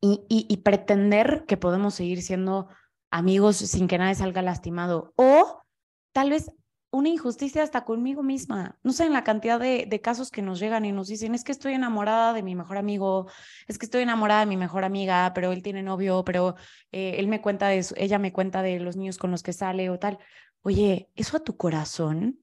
[0.00, 2.68] Y, y, pretender que podemos seguir siendo
[3.10, 5.12] amigos sin que nadie salga lastimado.
[5.16, 5.64] O
[6.12, 6.52] tal vez
[6.92, 8.78] una injusticia hasta conmigo misma.
[8.84, 11.42] No sé, en la cantidad de, de, casos que nos llegan y nos dicen, es
[11.42, 13.28] que estoy enamorada de mi mejor amigo,
[13.66, 16.54] es que estoy enamorada de mi mejor amiga, pero él tiene novio, pero
[16.92, 19.90] eh, él me cuenta de ella me cuenta de los niños con los que sale
[19.90, 20.20] o tal.
[20.62, 22.38] Oye, eso a tu corazón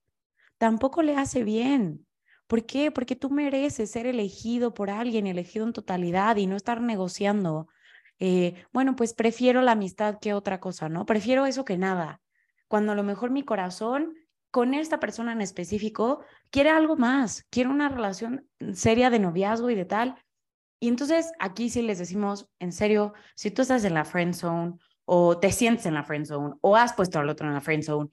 [0.58, 2.07] tampoco le hace bien.
[2.48, 2.92] ¿Por qué?
[2.92, 7.68] Porque tú mereces ser elegido por alguien, elegido en totalidad y no estar negociando.
[8.20, 11.06] Eh, bueno, pues prefiero la amistad que otra cosa, ¿no?
[11.06, 12.22] Prefiero eso que nada.
[12.68, 14.16] Cuando a lo mejor mi corazón
[14.50, 19.76] con esta persona en específico quiere algo más, quiere una relación seria de noviazgo y
[19.76, 20.16] de tal.
[20.80, 24.76] Y entonces aquí sí les decimos, en serio, si tú estás en la friend zone
[25.06, 27.84] o te sientes en la friend zone o has puesto al otro en la friend
[27.84, 28.10] zone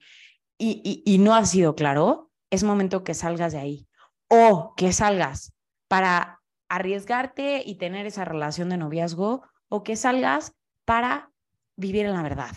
[0.57, 3.87] y, no has sido claro, es momento que salgas de ahí
[4.27, 5.53] o que salgas
[5.87, 10.53] para arriesgarte y tener esa relación de noviazgo o que salgas
[10.85, 11.31] para
[11.75, 12.55] vivir en la verdad.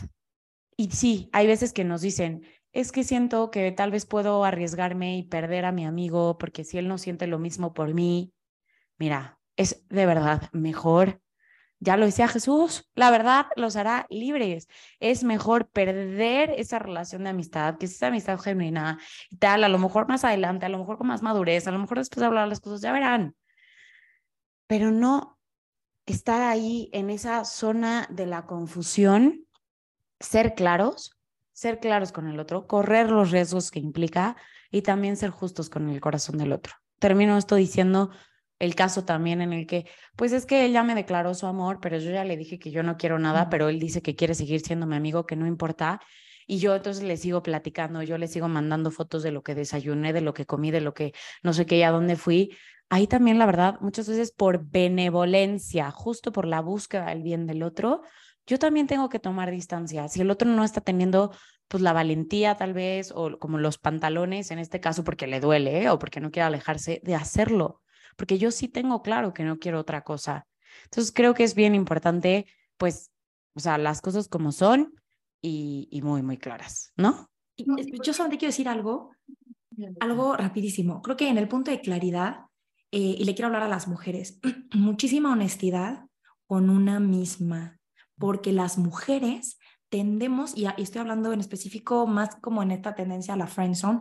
[0.77, 5.19] Y sí, hay veces que nos dicen, es que siento que tal vez puedo arriesgarme
[5.19, 8.33] y perder a mi amigo porque si él no siente lo mismo por mí,
[8.99, 11.21] mira, es de verdad mejor
[11.81, 14.69] ya lo decía Jesús, la verdad los hará libres.
[15.01, 18.99] Es mejor perder esa relación de amistad, que es esa amistad genuina
[19.31, 21.79] y tal, a lo mejor más adelante, a lo mejor con más madurez, a lo
[21.79, 23.37] mejor después de hablar las cosas, ya verán.
[24.67, 25.39] Pero no
[26.07, 29.47] estar ahí en esa zona de la confusión,
[30.19, 31.17] ser claros,
[31.53, 34.37] ser claros con el otro, correr los riesgos que implica
[34.71, 36.75] y también ser justos con el corazón del otro.
[36.99, 38.11] Termino esto diciendo,
[38.59, 41.79] el caso también en el que, pues es que él ya me declaró su amor,
[41.81, 44.35] pero yo ya le dije que yo no quiero nada, pero él dice que quiere
[44.35, 46.01] seguir siendo mi amigo, que no importa.
[46.47, 50.13] Y yo entonces le sigo platicando, yo le sigo mandando fotos de lo que desayuné,
[50.13, 52.57] de lo que comí, de lo que no sé qué y a dónde fui.
[52.89, 57.63] Ahí también, la verdad, muchas veces por benevolencia, justo por la búsqueda del bien del
[57.63, 58.03] otro,
[58.47, 60.09] yo también tengo que tomar distancia.
[60.09, 61.33] Si el otro no está teniendo
[61.69, 65.83] pues la valentía tal vez o como los pantalones en este caso porque le duele
[65.83, 65.91] ¿eh?
[65.91, 67.83] o porque no quiere alejarse de hacerlo
[68.19, 70.47] porque yo sí tengo claro que no quiero otra cosa.
[70.85, 73.13] Entonces creo que es bien importante, pues,
[73.55, 74.93] o sea, las cosas como son
[75.41, 77.31] y, muy, muy claras, ¿no?
[77.57, 79.13] Yo solamente quiero decir algo,
[80.01, 81.01] algo rapidísimo.
[81.01, 82.47] Creo que en el punto de claridad,
[82.91, 84.41] eh, y le quiero hablar a las mujeres,
[84.75, 86.05] muchísima honestidad
[86.47, 87.79] con una misma,
[88.19, 89.59] porque las mujeres
[89.91, 94.01] tendemos, y, estoy hablando en específico más como en esta tendencia a la friend zone,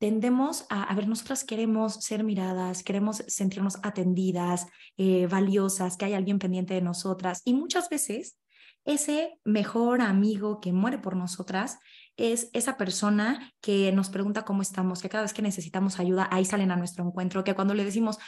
[0.00, 6.38] tendemos a, ver, nosotras queremos ser miradas, queremos sentirnos atendidas, eh, valiosas, que hay alguien
[6.38, 7.42] pendiente de nosotras.
[7.44, 8.38] Y muchas veces
[8.86, 11.78] ese mejor amigo que muere por nosotras
[12.16, 16.46] es esa persona que nos pregunta cómo estamos, que cada vez que necesitamos ayuda, ahí
[16.46, 18.18] salen a nuestro encuentro, que cuando le decimos,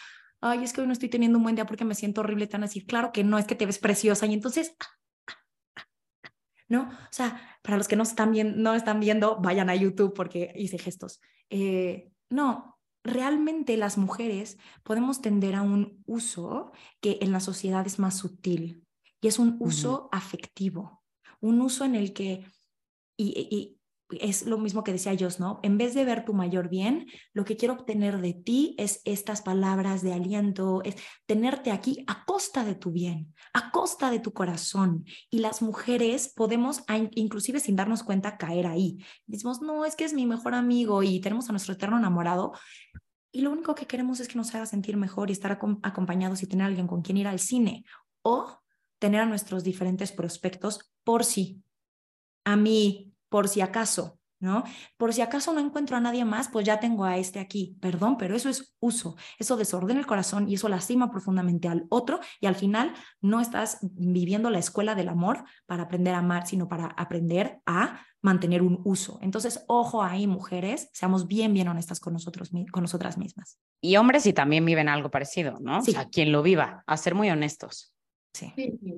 [0.43, 2.65] ay, es que hoy no estoy teniendo un buen día porque me siento horrible, tan
[2.65, 4.27] así, claro que no, es que te ves preciosa.
[4.27, 4.77] Y entonces,
[6.69, 6.83] ¿no?
[6.83, 10.53] O sea, para los que no están, viendo, no están viendo, vayan a YouTube porque
[10.55, 11.23] hice gestos.
[11.55, 17.99] Eh, no, realmente las mujeres podemos tender a un uso que en la sociedad es
[17.99, 18.87] más sutil
[19.21, 21.05] y es un uso afectivo,
[21.41, 22.47] un uso en el que,
[23.19, 23.79] y,
[24.21, 25.61] es lo mismo que decía Jos, ¿no?
[25.63, 29.43] En vez de ver tu mayor bien, lo que quiero obtener de ti es estas
[29.43, 30.97] palabras de aliento, es
[31.27, 35.05] tenerte aquí a costa de tu bien, a costa de tu corazón.
[35.31, 38.99] Y las mujeres podemos, inclusive sin darnos cuenta, caer ahí.
[39.27, 42.53] Decimos, no, es que es mi mejor amigo y tenemos a nuestro eterno enamorado.
[43.31, 46.47] Y lo único que queremos es que nos haga sentir mejor y estar acompañados y
[46.47, 47.85] tener alguien con quien ir al cine.
[48.23, 48.59] O
[48.99, 51.61] tener a nuestros diferentes prospectos por sí.
[52.45, 54.63] A mí, por si acaso, ¿no?
[54.99, 57.79] Por si acaso no encuentro a nadie más, pues ya tengo a este aquí.
[57.81, 59.17] Perdón, pero eso es uso.
[59.39, 62.93] Eso desordena el corazón y eso lastima profundamente al otro y al final
[63.23, 68.05] no estás viviendo la escuela del amor para aprender a amar, sino para aprender a
[68.21, 69.19] mantener un uso.
[69.23, 73.59] Entonces, ojo ahí, mujeres, seamos bien, bien honestas con nosotros, con nosotras mismas.
[73.81, 75.83] Y hombres si también viven algo parecido, ¿no?
[75.83, 75.93] Sí.
[75.93, 77.93] O sea, quien lo viva, a ser muy honestos.
[78.33, 78.53] Sí.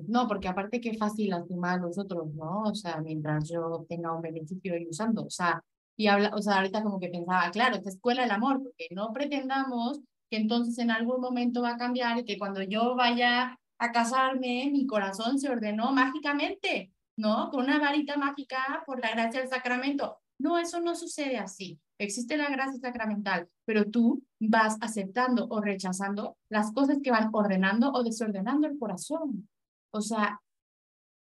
[0.07, 2.63] No, porque aparte qué fácil lastimar a los otros, ¿no?
[2.63, 5.61] O sea, mientras yo tenga un beneficio y usando, o sea,
[5.97, 9.11] y habla, o sea, ahorita como que pensaba, claro, esta escuela del amor, porque no
[9.13, 13.91] pretendamos que entonces en algún momento va a cambiar y que cuando yo vaya a
[13.91, 17.49] casarme, mi corazón se ordenó mágicamente, ¿no?
[17.49, 20.17] Con una varita mágica por la gracia del sacramento.
[20.37, 21.79] No, eso no sucede así.
[21.97, 27.91] Existe la gracia sacramental, pero tú vas aceptando o rechazando las cosas que van ordenando
[27.91, 29.47] o desordenando el corazón.
[29.91, 30.41] O sea,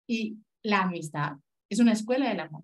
[0.08, 1.34] y la amistad
[1.70, 2.64] es una escuela del amor.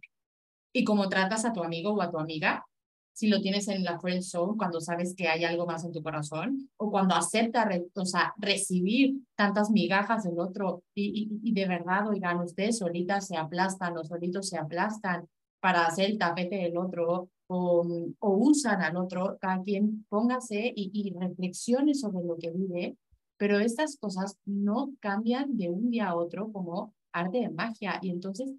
[0.73, 2.65] Y como tratas a tu amigo o a tu amiga,
[3.11, 6.01] si lo tienes en la friend zone, cuando sabes que hay algo más en tu
[6.01, 12.07] corazón, o cuando acepta o sea, recibir tantas migajas del otro, y, y de verdad,
[12.07, 15.27] oigan, ustedes solitas se aplastan, los solitos se aplastan
[15.59, 17.83] para hacer el tapete del otro, o,
[18.19, 22.95] o usan al otro, cada quien póngase y, y reflexione sobre lo que vive,
[23.37, 27.99] pero estas cosas no cambian de un día a otro como arte de magia.
[28.03, 28.53] Y entonces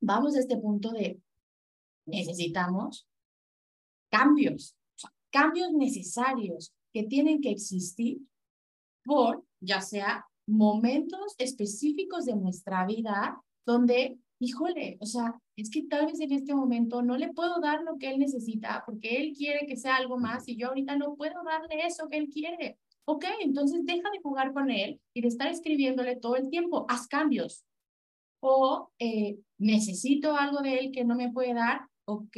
[0.00, 1.20] vamos a este punto de
[2.04, 3.06] necesitamos
[4.10, 4.76] cambios,
[5.30, 8.18] cambios necesarios que tienen que existir
[9.04, 16.06] por ya sea momentos específicos de nuestra vida donde híjole, o sea, es que tal
[16.06, 19.66] vez en este momento no le puedo dar lo que él necesita porque él quiere
[19.66, 22.78] que sea algo más y yo ahorita no puedo darle eso que él quiere.
[23.04, 27.06] Ok, entonces deja de jugar con él y de estar escribiéndole todo el tiempo, haz
[27.06, 27.64] cambios.
[28.40, 32.36] O eh, necesito algo de él que no me puede dar, ok,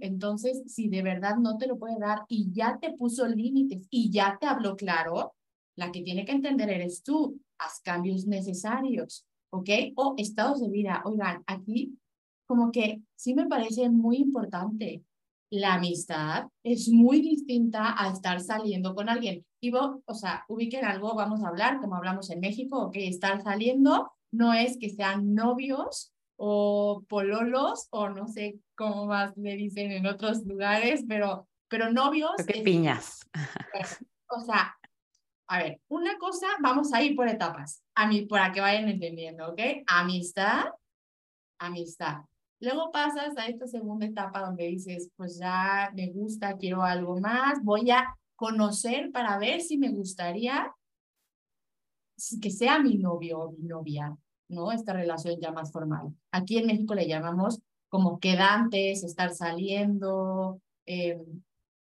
[0.00, 4.10] entonces si de verdad no te lo puede dar y ya te puso límites y
[4.10, 5.34] ya te habló claro,
[5.76, 9.24] la que tiene que entender eres tú, haz cambios necesarios.
[9.54, 9.70] ¿Ok?
[9.96, 11.02] O estados de vida.
[11.04, 11.98] Oigan, aquí
[12.46, 15.02] como que sí me parece muy importante.
[15.50, 19.44] La amistad es muy distinta a estar saliendo con alguien.
[19.60, 23.42] Y vos, o sea, ubiquen algo, vamos a hablar, como hablamos en México, ok, estar
[23.42, 29.92] saliendo no es que sean novios o pololos o no sé cómo más le dicen
[29.92, 32.32] en otros lugares, pero, pero novios.
[32.46, 33.20] ¿Qué piñas?
[34.36, 34.74] O sea,
[35.46, 39.50] a ver, una cosa, vamos a ir por etapas, a mí, para que vayan entendiendo,
[39.50, 39.60] ¿ok?
[39.86, 40.64] Amistad,
[41.58, 42.22] amistad.
[42.60, 47.62] Luego pasas a esta segunda etapa donde dices, pues ya me gusta, quiero algo más,
[47.62, 50.72] voy a conocer para ver si me gustaría
[52.40, 54.16] que sea mi novio o mi novia,
[54.48, 54.72] ¿no?
[54.72, 56.14] Esta relación ya más formal.
[56.30, 60.60] Aquí en México le llamamos como quedantes, estar saliendo.
[60.86, 61.20] Eh,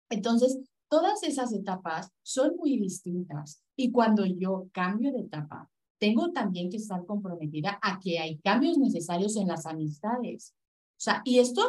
[0.10, 0.60] entonces,
[0.92, 6.76] Todas esas etapas son muy distintas y cuando yo cambio de etapa, tengo también que
[6.76, 10.54] estar comprometida a que hay cambios necesarios en las amistades.
[10.98, 11.62] O sea, y esto,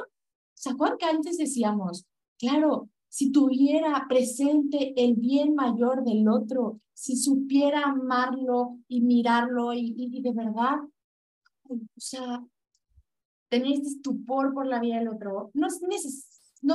[0.55, 2.05] ¿se acuerdan que antes decíamos,
[2.37, 9.95] claro, si tuviera presente el bien mayor del otro, si supiera amarlo y mirarlo y,
[9.97, 10.79] y, de verdad,
[11.69, 12.45] o sea,
[13.49, 16.32] tener este estupor por la vida del otro, no es necesario
[16.63, 16.75] no,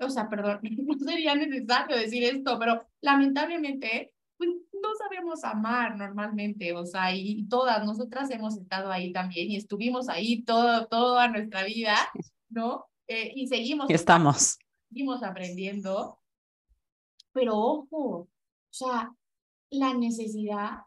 [0.00, 6.72] o sea, perdón, no sería necesario decir esto, pero lamentablemente, pues no sabemos amar normalmente,
[6.72, 11.64] o sea, y, todas nosotras hemos estado ahí también y estuvimos ahí todo, toda nuestra
[11.64, 11.96] vida,
[12.48, 12.86] ¿no?
[13.06, 13.88] Eh, y seguimos.
[13.90, 14.58] Estamos.
[14.88, 16.18] seguimos aprendiendo,
[17.32, 18.28] pero ojo, o
[18.70, 19.14] sea,
[19.70, 20.80] la necesidad,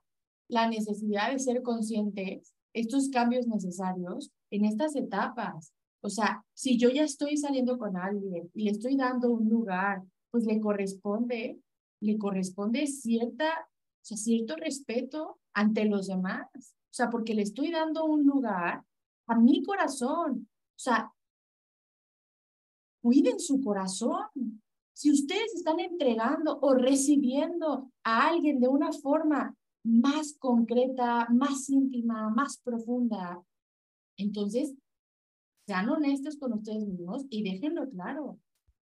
[0.47, 5.73] la necesidad de ser conscientes, estos cambios necesarios en estas etapas.
[6.01, 10.03] O sea, si yo ya estoy saliendo con alguien y le estoy dando un lugar,
[10.31, 11.59] pues le corresponde,
[12.01, 16.47] le corresponde cierta, o sea, cierto respeto ante los demás.
[16.55, 18.83] O sea, porque le estoy dando un lugar
[19.27, 20.47] a mi corazón.
[20.49, 21.11] O sea,
[23.01, 24.61] cuiden su corazón.
[24.93, 32.29] Si ustedes están entregando o recibiendo a alguien de una forma más concreta, más íntima,
[32.29, 33.41] más profunda,
[34.17, 34.73] entonces
[35.70, 38.39] sean honestos con ustedes mismos y déjenlo claro.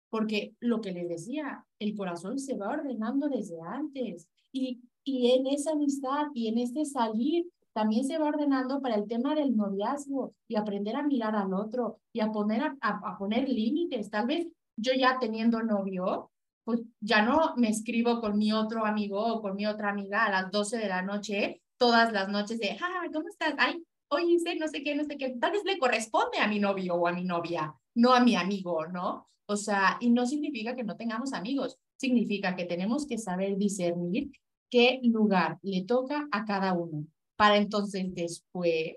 [0.09, 4.27] Porque lo que les decía, el corazón se va ordenando desde antes.
[4.51, 9.07] Y, y en esa amistad y en este salir también se va ordenando para el
[9.07, 13.47] tema del noviazgo y aprender a mirar al otro y a poner, a, a poner
[13.47, 14.09] límites.
[14.09, 16.31] Tal vez yo ya teniendo novio,
[16.63, 20.31] pues ya no me escribo con mi otro amigo o con mi otra amiga a
[20.31, 23.53] las 12 de la noche, todas las noches de, ah, ¿cómo estás?
[23.59, 25.37] Ay, oye, no sé qué, no sé qué.
[25.39, 28.85] Tal vez le corresponde a mi novio o a mi novia, no a mi amigo,
[28.87, 29.29] ¿no?
[29.47, 34.31] O sea, y no significa que no tengamos amigos, significa que tenemos que saber discernir
[34.69, 37.05] qué lugar le toca a cada uno
[37.35, 38.95] para entonces después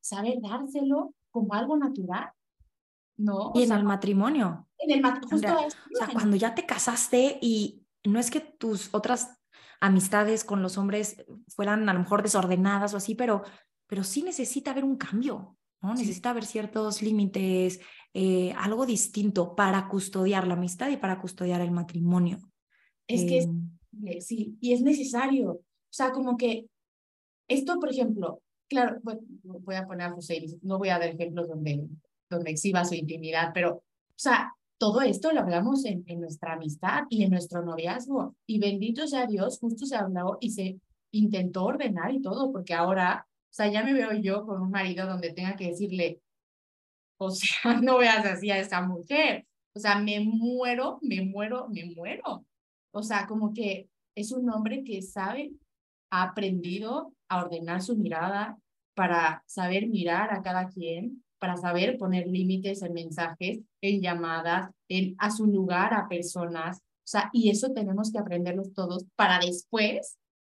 [0.00, 2.30] saber dárselo como algo natural,
[3.16, 3.52] ¿no?
[3.54, 4.68] Y en el matrimonio.
[4.78, 5.68] En el matrimonio.
[5.68, 9.38] O sea, cuando ya te casaste y no es que tus otras
[9.80, 13.42] amistades con los hombres fueran a lo mejor desordenadas o así, pero,
[13.86, 15.94] pero sí necesita haber un cambio, ¿no?
[15.94, 17.80] Necesita haber ciertos límites,
[18.14, 22.38] eh, algo distinto para custodiar la amistad y para custodiar el matrimonio.
[23.06, 25.50] Es que em, sí, y es necesario.
[25.50, 26.66] O sea, como que
[27.48, 29.00] esto, por ejemplo, claro,
[29.42, 31.86] voy a poner a José, no voy a dar ejemplos donde,
[32.28, 33.82] donde exhiba su intimidad, pero, o
[34.16, 38.36] sea, todo esto lo hablamos en, en nuestra amistad y en nuestro noviazgo.
[38.46, 40.80] Y bendito sea Dios, justo se habló y se
[41.12, 43.25] intentó ordenar y todo, porque ahora,
[43.56, 46.20] sea, ya me veo yo con un marido donde tenga que decirle,
[47.18, 49.46] o sea, no veas así a esa mujer.
[49.74, 52.46] O sea, me muero, me muero, me muero.
[52.92, 55.52] O sea, como que es un hombre que sabe,
[56.10, 58.58] ha aprendido a ordenar su mirada,
[58.96, 65.14] para saber mirar a cada quien, para saber poner límites en mensajes, en llamadas, en
[65.18, 66.78] a su lugar a personas.
[66.78, 70.16] O sea, y eso tenemos que aprenderlo todos para después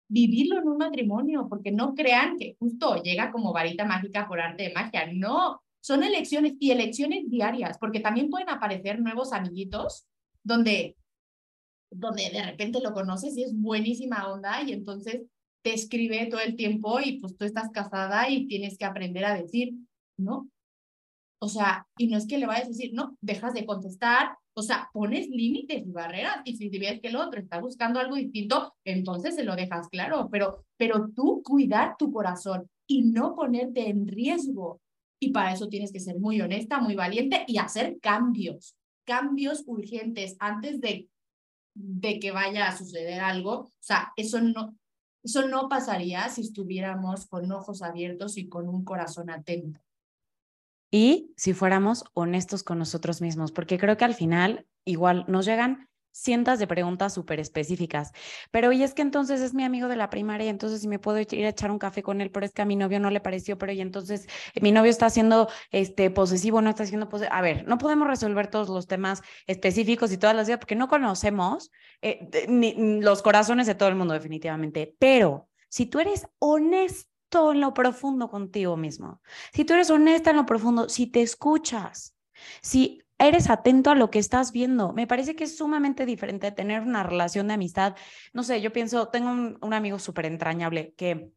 [0.10, 4.64] vivirlo en un matrimonio, porque no crean que justo llega como varita mágica por arte
[4.64, 5.08] de magia.
[5.14, 10.06] No, son elecciones y elecciones diarias, porque también pueden aparecer nuevos amiguitos
[10.44, 10.98] donde,
[11.92, 15.22] donde de repente lo conoces y es buenísima onda y entonces
[15.62, 19.36] te escribe todo el tiempo y pues tú estás casada y tienes que aprender a
[19.36, 19.74] decir,
[20.18, 20.50] ¿no?
[21.42, 24.64] O sea, y no es que le vayas a decir, no, dejas de contestar, o
[24.64, 28.76] sea, pones límites y barreras y si ves que el otro está buscando algo distinto,
[28.84, 34.08] entonces se lo dejas claro, pero, pero tú cuidar tu corazón y no ponerte en
[34.08, 34.82] riesgo.
[35.22, 40.36] Y para eso tienes que ser muy honesta, muy valiente y hacer cambios, cambios urgentes
[40.40, 41.08] antes de,
[41.74, 43.52] de que vaya a suceder algo.
[43.52, 44.78] O sea, eso no,
[45.24, 49.80] eso no pasaría si estuviéramos con ojos abiertos y con un corazón atento.
[50.92, 55.90] Y si fuéramos honestos con nosotros mismos, porque creo que al final igual nos llegan
[56.12, 58.12] cientos de preguntas súper específicas.
[58.52, 61.20] Pero y es que entonces es mi amigo de la primaria, entonces si me puedo
[61.20, 63.22] ir a echar un café con él, pero es que a mi novio no le
[63.22, 67.36] pareció, pero y entonces eh, mi novio está siendo este posesivo, no está siendo posesivo.
[67.36, 70.88] A ver, no podemos resolver todos los temas específicos y todas las ideas porque no
[70.88, 71.72] conocemos
[72.02, 72.28] eh,
[73.02, 78.30] los corazones de todo el mundo definitivamente, pero si tú eres honesto en lo profundo
[78.30, 79.22] contigo mismo,
[79.54, 82.16] si tú eres honesta en lo profundo, si te escuchas,
[82.62, 84.94] si eres atento a lo que estás viendo.
[84.94, 87.96] Me parece que es sumamente diferente tener una relación de amistad.
[88.34, 91.32] No sé, yo pienso, tengo un, amigo súper entrañable que,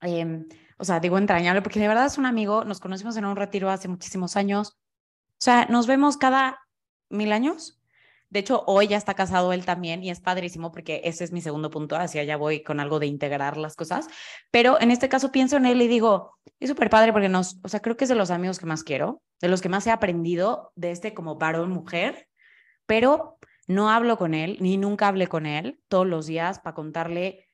[0.00, 0.46] em,
[0.76, 3.70] o sea, digo entrañable porque de verdad es un amigo, nos conocimos en un retiro
[3.70, 4.76] hace muchísimos años.
[5.34, 6.58] O sea, nos vemos cada
[7.10, 7.80] mil años
[8.34, 11.40] de hecho, hoy ya está casado él también y es padrísimo porque ese es mi
[11.40, 14.08] segundo punto, hacia allá voy con algo de integrar las cosas,
[14.50, 17.68] pero en este caso pienso en él y digo, es súper padre porque nos, o
[17.68, 19.92] sea, creo que es de los amigos que más quiero, de los que más he
[19.92, 22.26] aprendido de este como varón mujer,
[22.86, 27.48] pero no hablo con él, ni nunca hablé con él todos los días para contarle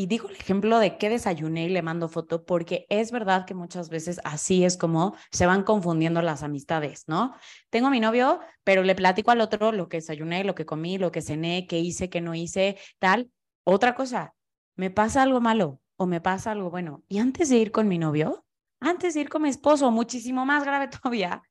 [0.00, 3.52] y digo el ejemplo de que desayuné y le mando foto porque es verdad que
[3.52, 7.34] muchas veces así es como se van confundiendo las amistades, ¿no?
[7.68, 10.96] Tengo a mi novio, pero le platico al otro lo que desayuné, lo que comí,
[10.96, 13.30] lo que cené, qué hice, qué no hice, tal.
[13.62, 14.34] Otra cosa,
[14.74, 17.04] me pasa algo malo o me pasa algo bueno.
[17.06, 18.46] Y antes de ir con mi novio,
[18.80, 21.42] antes de ir con mi esposo, muchísimo más grave todavía,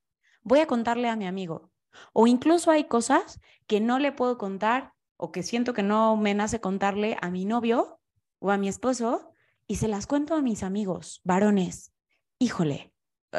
[0.42, 1.70] voy a contarle a mi amigo
[2.12, 3.38] O incluso hay cosas
[3.68, 7.44] que no le puedo contar o que siento que no me nace contarle a mi
[7.44, 7.99] novio
[8.40, 9.32] o a mi esposo
[9.66, 11.92] y se las cuento a mis amigos, varones.
[12.38, 12.92] Híjole,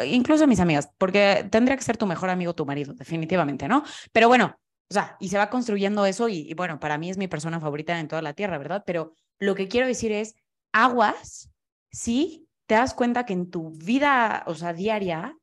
[0.05, 3.83] incluso a mis amigas, porque tendría que ser tu mejor amigo tu marido, definitivamente, ¿no?
[4.13, 4.55] Pero bueno,
[4.89, 7.59] o sea, y se va construyendo eso y, y bueno, para mí es mi persona
[7.59, 8.83] favorita en toda la tierra, ¿verdad?
[8.85, 10.35] Pero lo que quiero decir es,
[10.71, 11.51] aguas,
[11.91, 15.37] sí, te das cuenta que en tu vida, o sea, diaria,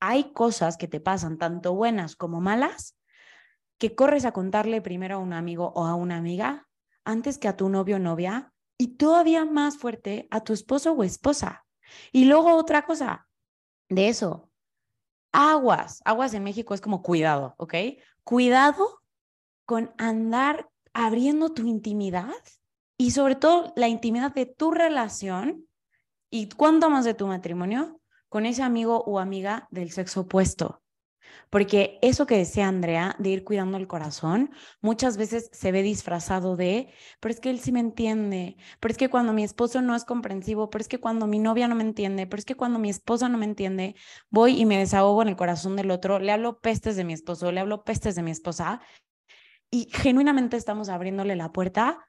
[0.00, 2.96] hay cosas que te pasan, tanto buenas como malas,
[3.78, 6.68] que corres a contarle primero a un amigo o a una amiga
[7.04, 8.51] antes que a tu novio o novia
[8.82, 11.64] y todavía más fuerte a tu esposo o esposa.
[12.10, 13.28] Y luego otra cosa
[13.88, 14.50] de eso,
[15.30, 17.74] aguas, aguas en México es como cuidado, ¿ok?
[18.24, 19.04] Cuidado
[19.66, 22.34] con andar abriendo tu intimidad
[22.98, 25.68] y sobre todo la intimidad de tu relación
[26.28, 30.81] y cuánto más de tu matrimonio con ese amigo o amiga del sexo opuesto.
[31.50, 36.56] Porque eso que decía Andrea, de ir cuidando el corazón, muchas veces se ve disfrazado
[36.56, 39.94] de, pero es que él sí me entiende, pero es que cuando mi esposo no
[39.94, 42.78] es comprensivo, pero es que cuando mi novia no me entiende, pero es que cuando
[42.78, 43.94] mi esposa no me entiende,
[44.30, 47.52] voy y me desahogo en el corazón del otro, le hablo pestes de mi esposo,
[47.52, 48.80] le hablo pestes de mi esposa,
[49.70, 52.08] y genuinamente estamos abriéndole la puerta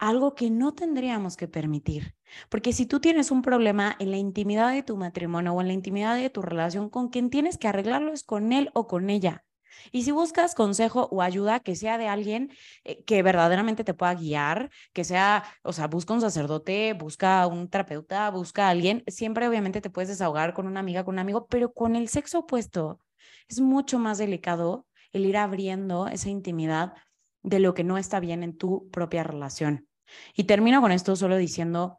[0.00, 2.16] algo que no tendríamos que permitir.
[2.48, 5.74] Porque si tú tienes un problema en la intimidad de tu matrimonio o en la
[5.74, 9.44] intimidad de tu relación, con quien tienes que arreglarlo es con él o con ella.
[9.92, 12.50] Y si buscas consejo o ayuda, que sea de alguien
[12.84, 17.68] eh, que verdaderamente te pueda guiar, que sea, o sea, busca un sacerdote, busca un
[17.68, 21.46] terapeuta, busca a alguien, siempre obviamente te puedes desahogar con una amiga, con un amigo,
[21.46, 23.00] pero con el sexo opuesto
[23.48, 26.94] es mucho más delicado el ir abriendo esa intimidad
[27.42, 29.89] de lo que no está bien en tu propia relación.
[30.34, 31.98] Y termino con esto solo diciendo,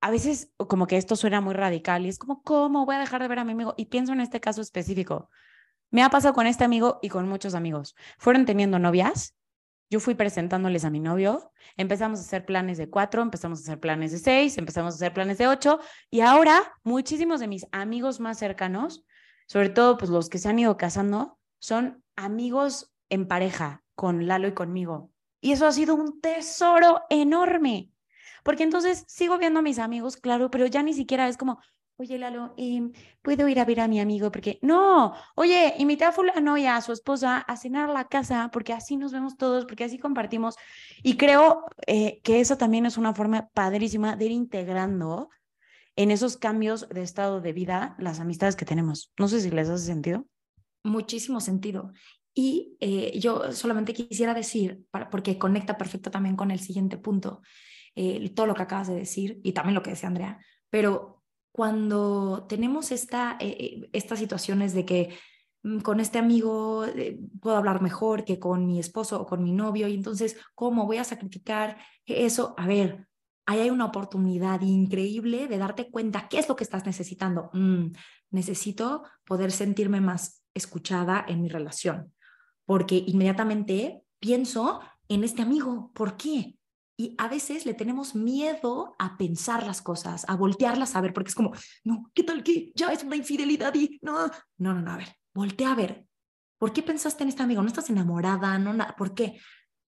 [0.00, 3.22] a veces como que esto suena muy radical y es como, ¿cómo voy a dejar
[3.22, 3.74] de ver a mi amigo?
[3.76, 5.30] Y pienso en este caso específico.
[5.90, 7.94] Me ha pasado con este amigo y con muchos amigos.
[8.18, 9.34] Fueron teniendo novias,
[9.88, 13.80] yo fui presentándoles a mi novio, empezamos a hacer planes de cuatro, empezamos a hacer
[13.80, 15.78] planes de seis, empezamos a hacer planes de ocho
[16.10, 19.04] y ahora muchísimos de mis amigos más cercanos,
[19.46, 24.48] sobre todo pues los que se han ido casando, son amigos en pareja con Lalo
[24.48, 25.12] y conmigo.
[25.46, 27.92] Y eso ha sido un tesoro enorme,
[28.42, 31.60] porque entonces sigo viendo a mis amigos, claro, pero ya ni siquiera es como,
[31.94, 32.90] oye Lalo, em,
[33.22, 36.80] puedo ir a ver a mi amigo, porque no, oye, invité a fulano y a
[36.80, 40.56] su esposa a cenar a la casa, porque así nos vemos todos, porque así compartimos.
[41.04, 45.30] Y creo eh, que eso también es una forma padrísima de ir integrando
[45.94, 49.12] en esos cambios de estado de vida las amistades que tenemos.
[49.16, 50.26] No sé si les hace sentido.
[50.82, 51.92] Muchísimo sentido.
[52.38, 57.40] Y eh, yo solamente quisiera decir, porque conecta perfecto también con el siguiente punto,
[57.94, 62.44] eh, todo lo que acabas de decir y también lo que decía Andrea, pero cuando
[62.46, 65.16] tenemos esta, eh, estas situaciones de que
[65.62, 66.84] mm, con este amigo
[67.40, 70.98] puedo hablar mejor que con mi esposo o con mi novio y entonces, ¿cómo voy
[70.98, 72.54] a sacrificar eso?
[72.58, 73.08] A ver,
[73.46, 77.48] ahí hay una oportunidad increíble de darte cuenta qué es lo que estás necesitando.
[77.54, 77.92] Mm,
[78.30, 82.12] necesito poder sentirme más escuchada en mi relación
[82.66, 85.90] porque inmediatamente pienso en este amigo.
[85.94, 86.58] ¿Por qué?
[86.98, 91.28] Y a veces le tenemos miedo a pensar las cosas, a voltearlas a ver, porque
[91.28, 91.52] es como,
[91.84, 94.26] no, ¿qué tal que ya es una infidelidad y no?
[94.58, 96.06] No, no, no, a ver, voltea a ver.
[96.58, 97.60] ¿Por qué pensaste en este amigo?
[97.60, 98.58] ¿No estás enamorada?
[98.58, 98.74] No.
[98.96, 99.38] ¿Por qué?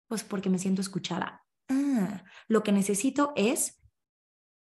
[0.07, 1.43] Pues porque me siento escuchada.
[1.67, 3.81] Ah, lo que necesito es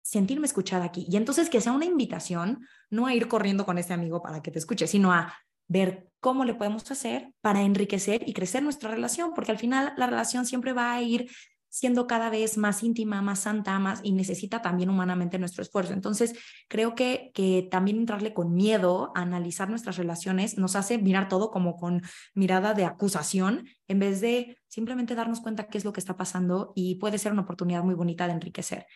[0.03, 1.07] sentirme escuchada aquí.
[1.09, 4.51] Y entonces que sea una invitación, no a ir corriendo con este amigo para que
[4.51, 5.33] te escuche, sino a
[5.67, 10.07] ver cómo le podemos hacer para enriquecer y crecer nuestra relación, porque al final la
[10.07, 11.29] relación siempre va a ir
[11.75, 15.91] siendo cada vez más íntima, más santa, más y necesita también humanamente nuestro esfuerzo.
[15.91, 16.33] Entonces,
[16.69, 21.51] creo que, que también entrarle con miedo a analizar nuestras relaciones nos hace mirar todo
[21.51, 22.01] como con
[22.33, 26.71] mirada de acusación, en vez de simplemente darnos cuenta qué es lo que está pasando
[26.75, 28.87] y puede ser una oportunidad muy bonita de enriquecer.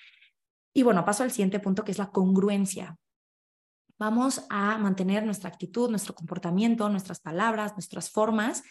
[0.73, 2.97] Y bueno, paso al siguiente punto, que es la congruencia
[3.99, 8.63] vamos a mantener nuestra actitud, nuestro comportamiento, nuestras palabras, nuestras formas,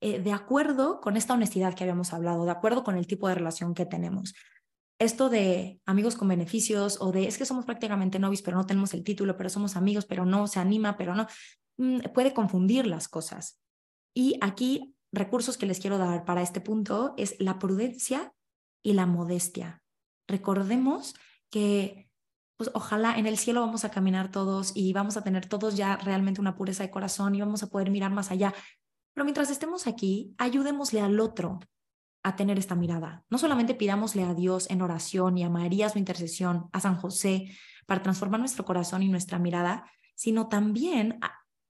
[0.00, 3.34] eh, de acuerdo con esta honestidad que habíamos hablado, de acuerdo con el tipo de
[3.34, 4.34] relación que tenemos.
[4.98, 8.94] Esto de amigos con beneficios o de es que somos prácticamente novios, pero no tenemos
[8.94, 11.26] el título, pero somos amigos, pero no se anima, pero no,
[11.78, 13.60] mm, puede confundir las cosas.
[14.14, 18.34] Y aquí recursos que les quiero dar para este punto es la prudencia
[18.82, 19.82] y la modestia.
[20.28, 21.14] Recordemos
[21.50, 22.03] que
[22.56, 25.96] pues ojalá en el cielo vamos a caminar todos y vamos a tener todos ya
[25.96, 28.54] realmente una pureza de corazón y vamos a poder mirar más allá.
[29.12, 31.60] Pero mientras estemos aquí, ayudémosle al otro
[32.22, 33.24] a tener esta mirada.
[33.28, 37.50] No solamente pidámosle a Dios en oración y a María su intercesión, a San José,
[37.86, 41.18] para transformar nuestro corazón y nuestra mirada, sino también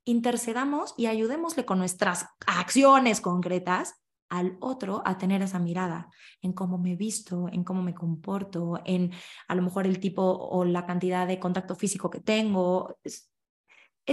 [0.05, 4.04] intercedamos y ayudémosle con nuestras acciones concretas
[4.39, 6.11] al otro a tener esa mirada
[6.43, 9.13] en cómo me visto, en cómo me comporto, en
[9.49, 12.99] a lo mejor el tipo o la cantidad de contacto físico que tengo.
[13.05, 13.31] Es,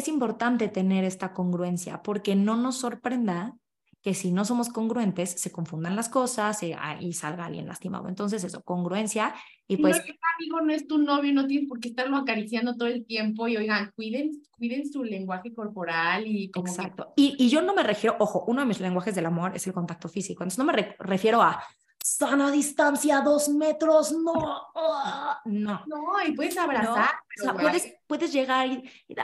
[0.07, 3.57] importante tener esta congruencia porque no nos sorprenda
[4.01, 8.09] que si no somos congruentes se confundan las cosas y, ah, y salga alguien lastimado.
[8.09, 9.35] Entonces eso, congruencia
[9.67, 9.97] y pues...
[9.97, 10.03] No,
[10.37, 13.57] amigo no es tu novio, no tienes por qué estarlo acariciando todo el tiempo y
[13.57, 17.13] oigan, cuiden, cuiden su lenguaje corporal y como Exacto.
[17.15, 19.73] Y, y yo no me refiero, ojo, uno de mis lenguajes del amor es el
[19.73, 21.63] contacto físico, entonces no me refiero a
[22.03, 24.33] sana distancia, dos metros, no,
[24.75, 25.83] ah, no.
[25.85, 27.11] No, y puedes abrazar.
[27.39, 28.83] o sea, puedes, puedes llegar y,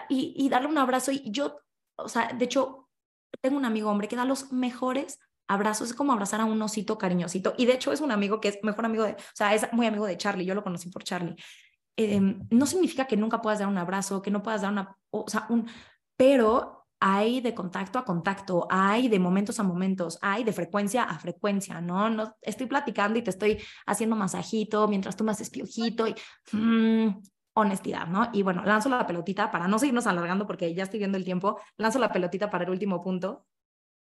[0.10, 1.60] y, y darle un abrazo y yo,
[1.96, 2.87] o sea, de hecho,
[3.42, 6.98] tengo un amigo hombre que da los mejores abrazos, es como abrazar a un osito
[6.98, 7.54] cariñosito.
[7.58, 9.88] Y de hecho es un amigo que es mejor amigo de, o sea, es muy
[9.88, 11.36] amigo de Charlie, yo lo conocí por Charlie.
[11.96, 15.28] Em, no significa que nunca puedas dar un abrazo, que no puedas dar una, o
[15.28, 15.68] sea, un,
[16.16, 21.20] pero hay de contacto a contacto, hay de momentos a momentos, hay de frecuencia a
[21.20, 22.10] frecuencia, ¿no?
[22.10, 26.16] No estoy platicando y te estoy haciendo masajito mientras tú me haces piojito y
[26.52, 27.22] mm,
[27.58, 28.30] honestidad, ¿no?
[28.34, 31.60] Y bueno, lanzo la pelotita para no seguirnos alargando porque ya estoy viendo el tiempo,
[31.78, 33.46] lanzo la pelotita para el último punto.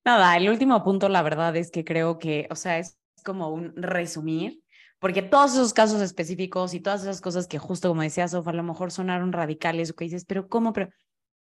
[0.04, 3.72] Nada, el último punto, la verdad es que creo que, o sea, es como un
[3.76, 4.62] resumir,
[4.98, 8.54] porque todos esos casos específicos y todas esas cosas que justo como decía Sofa, a
[8.54, 10.72] lo mejor sonaron radicales o que dices, pero ¿cómo?
[10.72, 10.88] Pero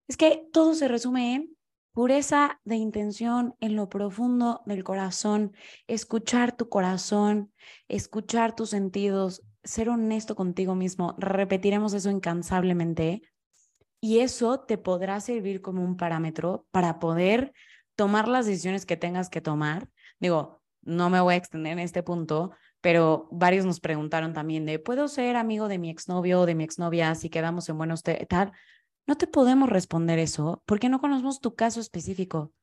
[0.08, 1.58] es que todo se resume en
[1.94, 5.54] pureza de intención en lo profundo del corazón,
[5.88, 7.52] escuchar tu corazón,
[7.88, 13.22] escuchar tus sentidos, ser honesto contigo mismo, repetiremos eso incansablemente
[14.00, 17.54] y eso te podrá servir como un parámetro para poder
[17.96, 19.88] tomar las decisiones que tengas que tomar.
[20.20, 22.52] Digo, no me voy a extender en este punto,
[22.82, 26.64] pero varios nos preguntaron también de, ¿puedo ser amigo de mi exnovio o de mi
[26.64, 28.52] exnovia si quedamos en buenos tal?
[29.06, 32.54] No te podemos responder eso porque no conocemos tu caso específico.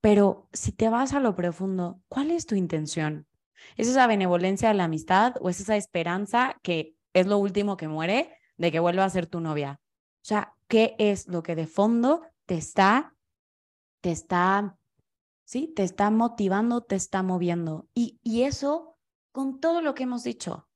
[0.00, 3.27] Pero si te vas a lo profundo, ¿cuál es tu intención?
[3.76, 7.88] ¿Es esa benevolencia de la amistad o es esa esperanza que es lo último que
[7.88, 9.80] muere de que vuelva a ser tu novia?
[10.22, 13.14] O sea, ¿qué es lo que de fondo te está,
[14.00, 14.76] te está,
[15.44, 17.88] sí, te está motivando, te está moviendo?
[17.94, 18.98] Y, y eso
[19.32, 20.68] con todo lo que hemos dicho.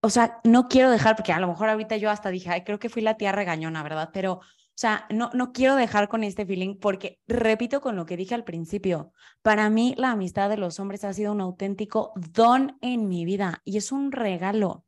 [0.00, 2.78] O sea, no quiero dejar, porque a lo mejor ahorita yo hasta dije, ay, creo
[2.78, 4.10] que fui la tía regañona, ¿verdad?
[4.12, 4.40] Pero
[4.76, 8.34] o sea, no, no quiero dejar con este feeling porque, repito con lo que dije
[8.34, 13.08] al principio, para mí la amistad de los hombres ha sido un auténtico don en
[13.08, 14.84] mi vida y es un regalo.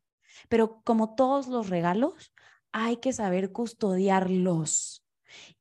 [0.50, 2.34] Pero como todos los regalos,
[2.70, 5.06] hay que saber custodiarlos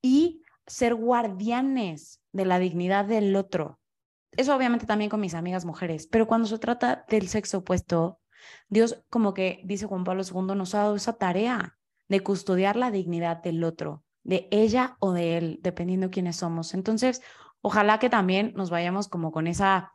[0.02, 3.80] y ser guardianes de la dignidad del otro.
[4.34, 8.20] Eso obviamente también con mis amigas mujeres, pero cuando se trata del sexo opuesto,
[8.68, 11.78] Dios, como que dice Juan Pablo II, nos ha dado esa tarea
[12.10, 16.74] de custodiar la dignidad del otro de ella o de él, dependiendo quiénes somos.
[16.74, 17.24] Entonces,
[17.62, 19.94] ojalá que también nos vayamos como con esa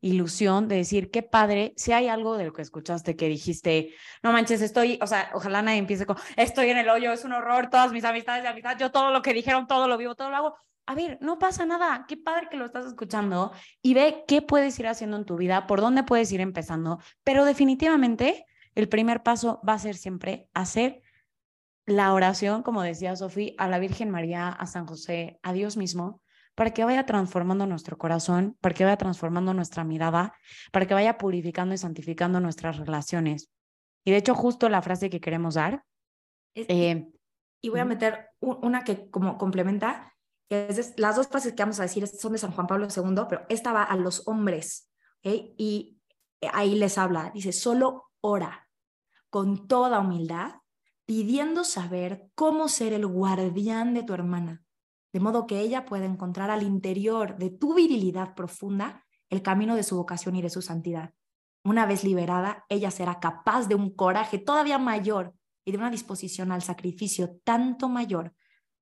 [0.00, 4.32] ilusión de decir, qué padre, si hay algo de lo que escuchaste que dijiste, no
[4.32, 7.68] manches, estoy, o sea, ojalá nadie empiece con, estoy en el hoyo, es un horror,
[7.70, 10.36] todas mis amistades de amistad, yo todo lo que dijeron, todo lo vivo, todo lo
[10.36, 10.56] hago.
[10.86, 14.78] A ver, no pasa nada, qué padre que lo estás escuchando y ve qué puedes
[14.78, 19.60] ir haciendo en tu vida, por dónde puedes ir empezando, pero definitivamente el primer paso
[19.66, 21.02] va a ser siempre hacer
[21.86, 26.22] la oración, como decía Sofía, a la Virgen María, a San José, a Dios mismo,
[26.54, 30.34] para que vaya transformando nuestro corazón, para que vaya transformando nuestra mirada,
[30.72, 33.50] para que vaya purificando y santificando nuestras relaciones.
[34.04, 35.84] Y de hecho, justo la frase que queremos dar.
[36.54, 37.08] Eh,
[37.60, 40.14] y voy a meter una que como complementa,
[40.48, 43.24] que es, las dos frases que vamos a decir son de San Juan Pablo II,
[43.28, 44.90] pero esta va a los hombres.
[45.22, 45.98] Y
[46.52, 48.68] ahí les habla, dice, solo ora
[49.30, 50.52] con toda humildad
[51.06, 54.62] pidiendo saber cómo ser el guardián de tu hermana,
[55.12, 59.82] de modo que ella pueda encontrar al interior de tu virilidad profunda el camino de
[59.82, 61.12] su vocación y de su santidad.
[61.64, 65.34] Una vez liberada, ella será capaz de un coraje todavía mayor
[65.64, 68.34] y de una disposición al sacrificio tanto mayor,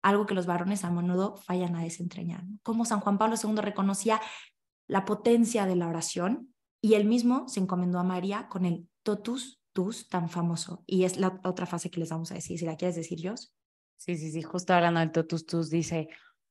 [0.02, 2.44] algo que los varones a menudo fallan a desentrañar.
[2.62, 4.20] Como San Juan Pablo II reconocía
[4.88, 9.61] la potencia de la oración y él mismo se encomendó a María con el totus
[9.72, 10.84] tus tan famoso.
[10.86, 12.58] Y es la otra fase que les vamos a decir.
[12.58, 13.34] Si la quieres decir, yo.
[13.96, 14.42] Sí, sí, sí.
[14.42, 16.08] Justo hablando del totus tus, dice,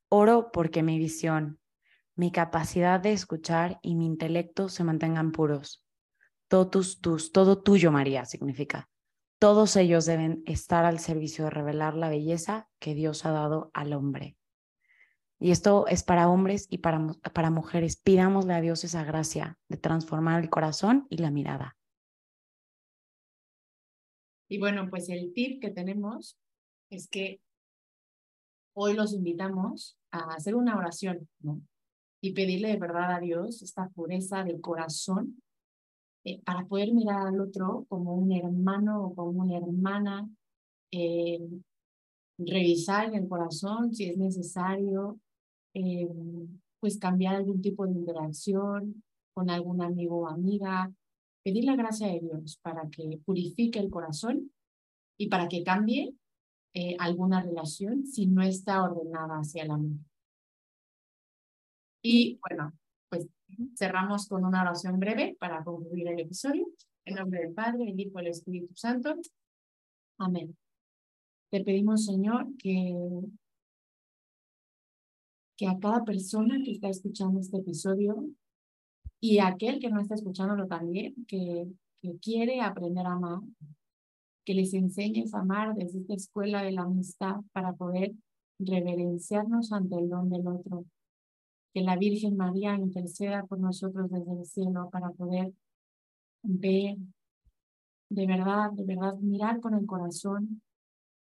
[0.10, 1.60] oro porque mi visión,
[2.16, 5.86] mi capacidad de escuchar y mi intelecto se mantengan puros.
[6.48, 8.90] Totus tus, todo tuyo, María, significa.
[9.40, 13.94] Todos ellos deben estar al servicio de revelar la belleza que Dios ha dado al
[13.94, 14.38] hombre.
[15.40, 17.98] Y esto es para hombres y para, para mujeres.
[17.98, 21.76] Pidámosle a Dios esa gracia de transformar el corazón y la mirada.
[24.52, 26.38] Y bueno, pues el tip que tenemos
[26.89, 27.39] es que
[28.76, 31.62] hoy los invitamos a hacer una oración, ¿no?
[32.22, 35.41] Y pedirle de verdad a Dios esta pureza del corazón
[36.26, 40.30] eh, para poder mirar al otro como un hermano o como una hermana,
[40.91, 41.47] eh,
[42.38, 45.18] revisar en el corazón si es necesario,
[45.74, 46.10] eh,
[46.82, 49.02] pues cambiar algún tipo de interacción
[49.34, 50.91] con algún amigo o amiga,
[51.44, 54.52] pedir la gracia de Dios para que purifique el corazón
[55.18, 56.16] y para que cambie
[56.74, 59.98] eh, alguna relación si no está ordenada hacia el amor.
[62.04, 62.74] Y bueno,
[63.10, 63.28] pues
[63.78, 66.68] cerramos con una oración breve para concluir el episodio.
[67.06, 69.16] En nombre del Padre, el Hijo y el Espíritu Santo.
[70.18, 70.56] Amén.
[71.50, 72.96] Te pedimos, Señor, que,
[75.58, 78.30] que a cada persona que está escuchando este episodio
[79.22, 81.68] y aquel que no está escuchándolo también, que,
[82.02, 83.40] que quiere aprender a amar,
[84.44, 88.14] que les enseñes a amar desde esta escuela de la amistad para poder
[88.58, 90.86] reverenciarnos ante el don del otro.
[91.72, 95.54] Que la Virgen María interceda por nosotros desde el cielo para poder
[96.42, 96.98] ver,
[98.10, 100.64] de verdad, de verdad, mirar con el corazón,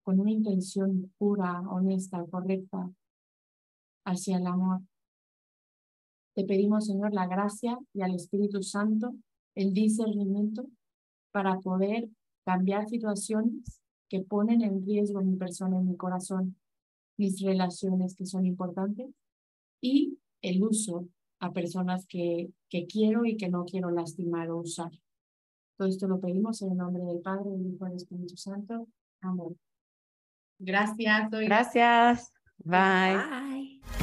[0.01, 2.89] con una intención pura, honesta, correcta,
[4.03, 4.81] hacia el amor.
[6.35, 9.13] Te pedimos, Señor, la gracia y al Espíritu Santo
[9.55, 10.65] el discernimiento
[11.31, 12.09] para poder
[12.45, 16.55] cambiar situaciones que ponen en riesgo mi persona y mi corazón,
[17.17, 19.07] mis relaciones que son importantes
[19.81, 21.07] y el uso
[21.39, 24.91] a personas que, que quiero y que no quiero lastimar o usar.
[25.77, 28.87] Todo esto lo pedimos en el nombre del Padre, del Hijo y del Espíritu Santo.
[29.21, 29.57] Amén.
[30.59, 31.29] Gracias.
[31.31, 32.31] Gracias.
[32.63, 34.02] Bye.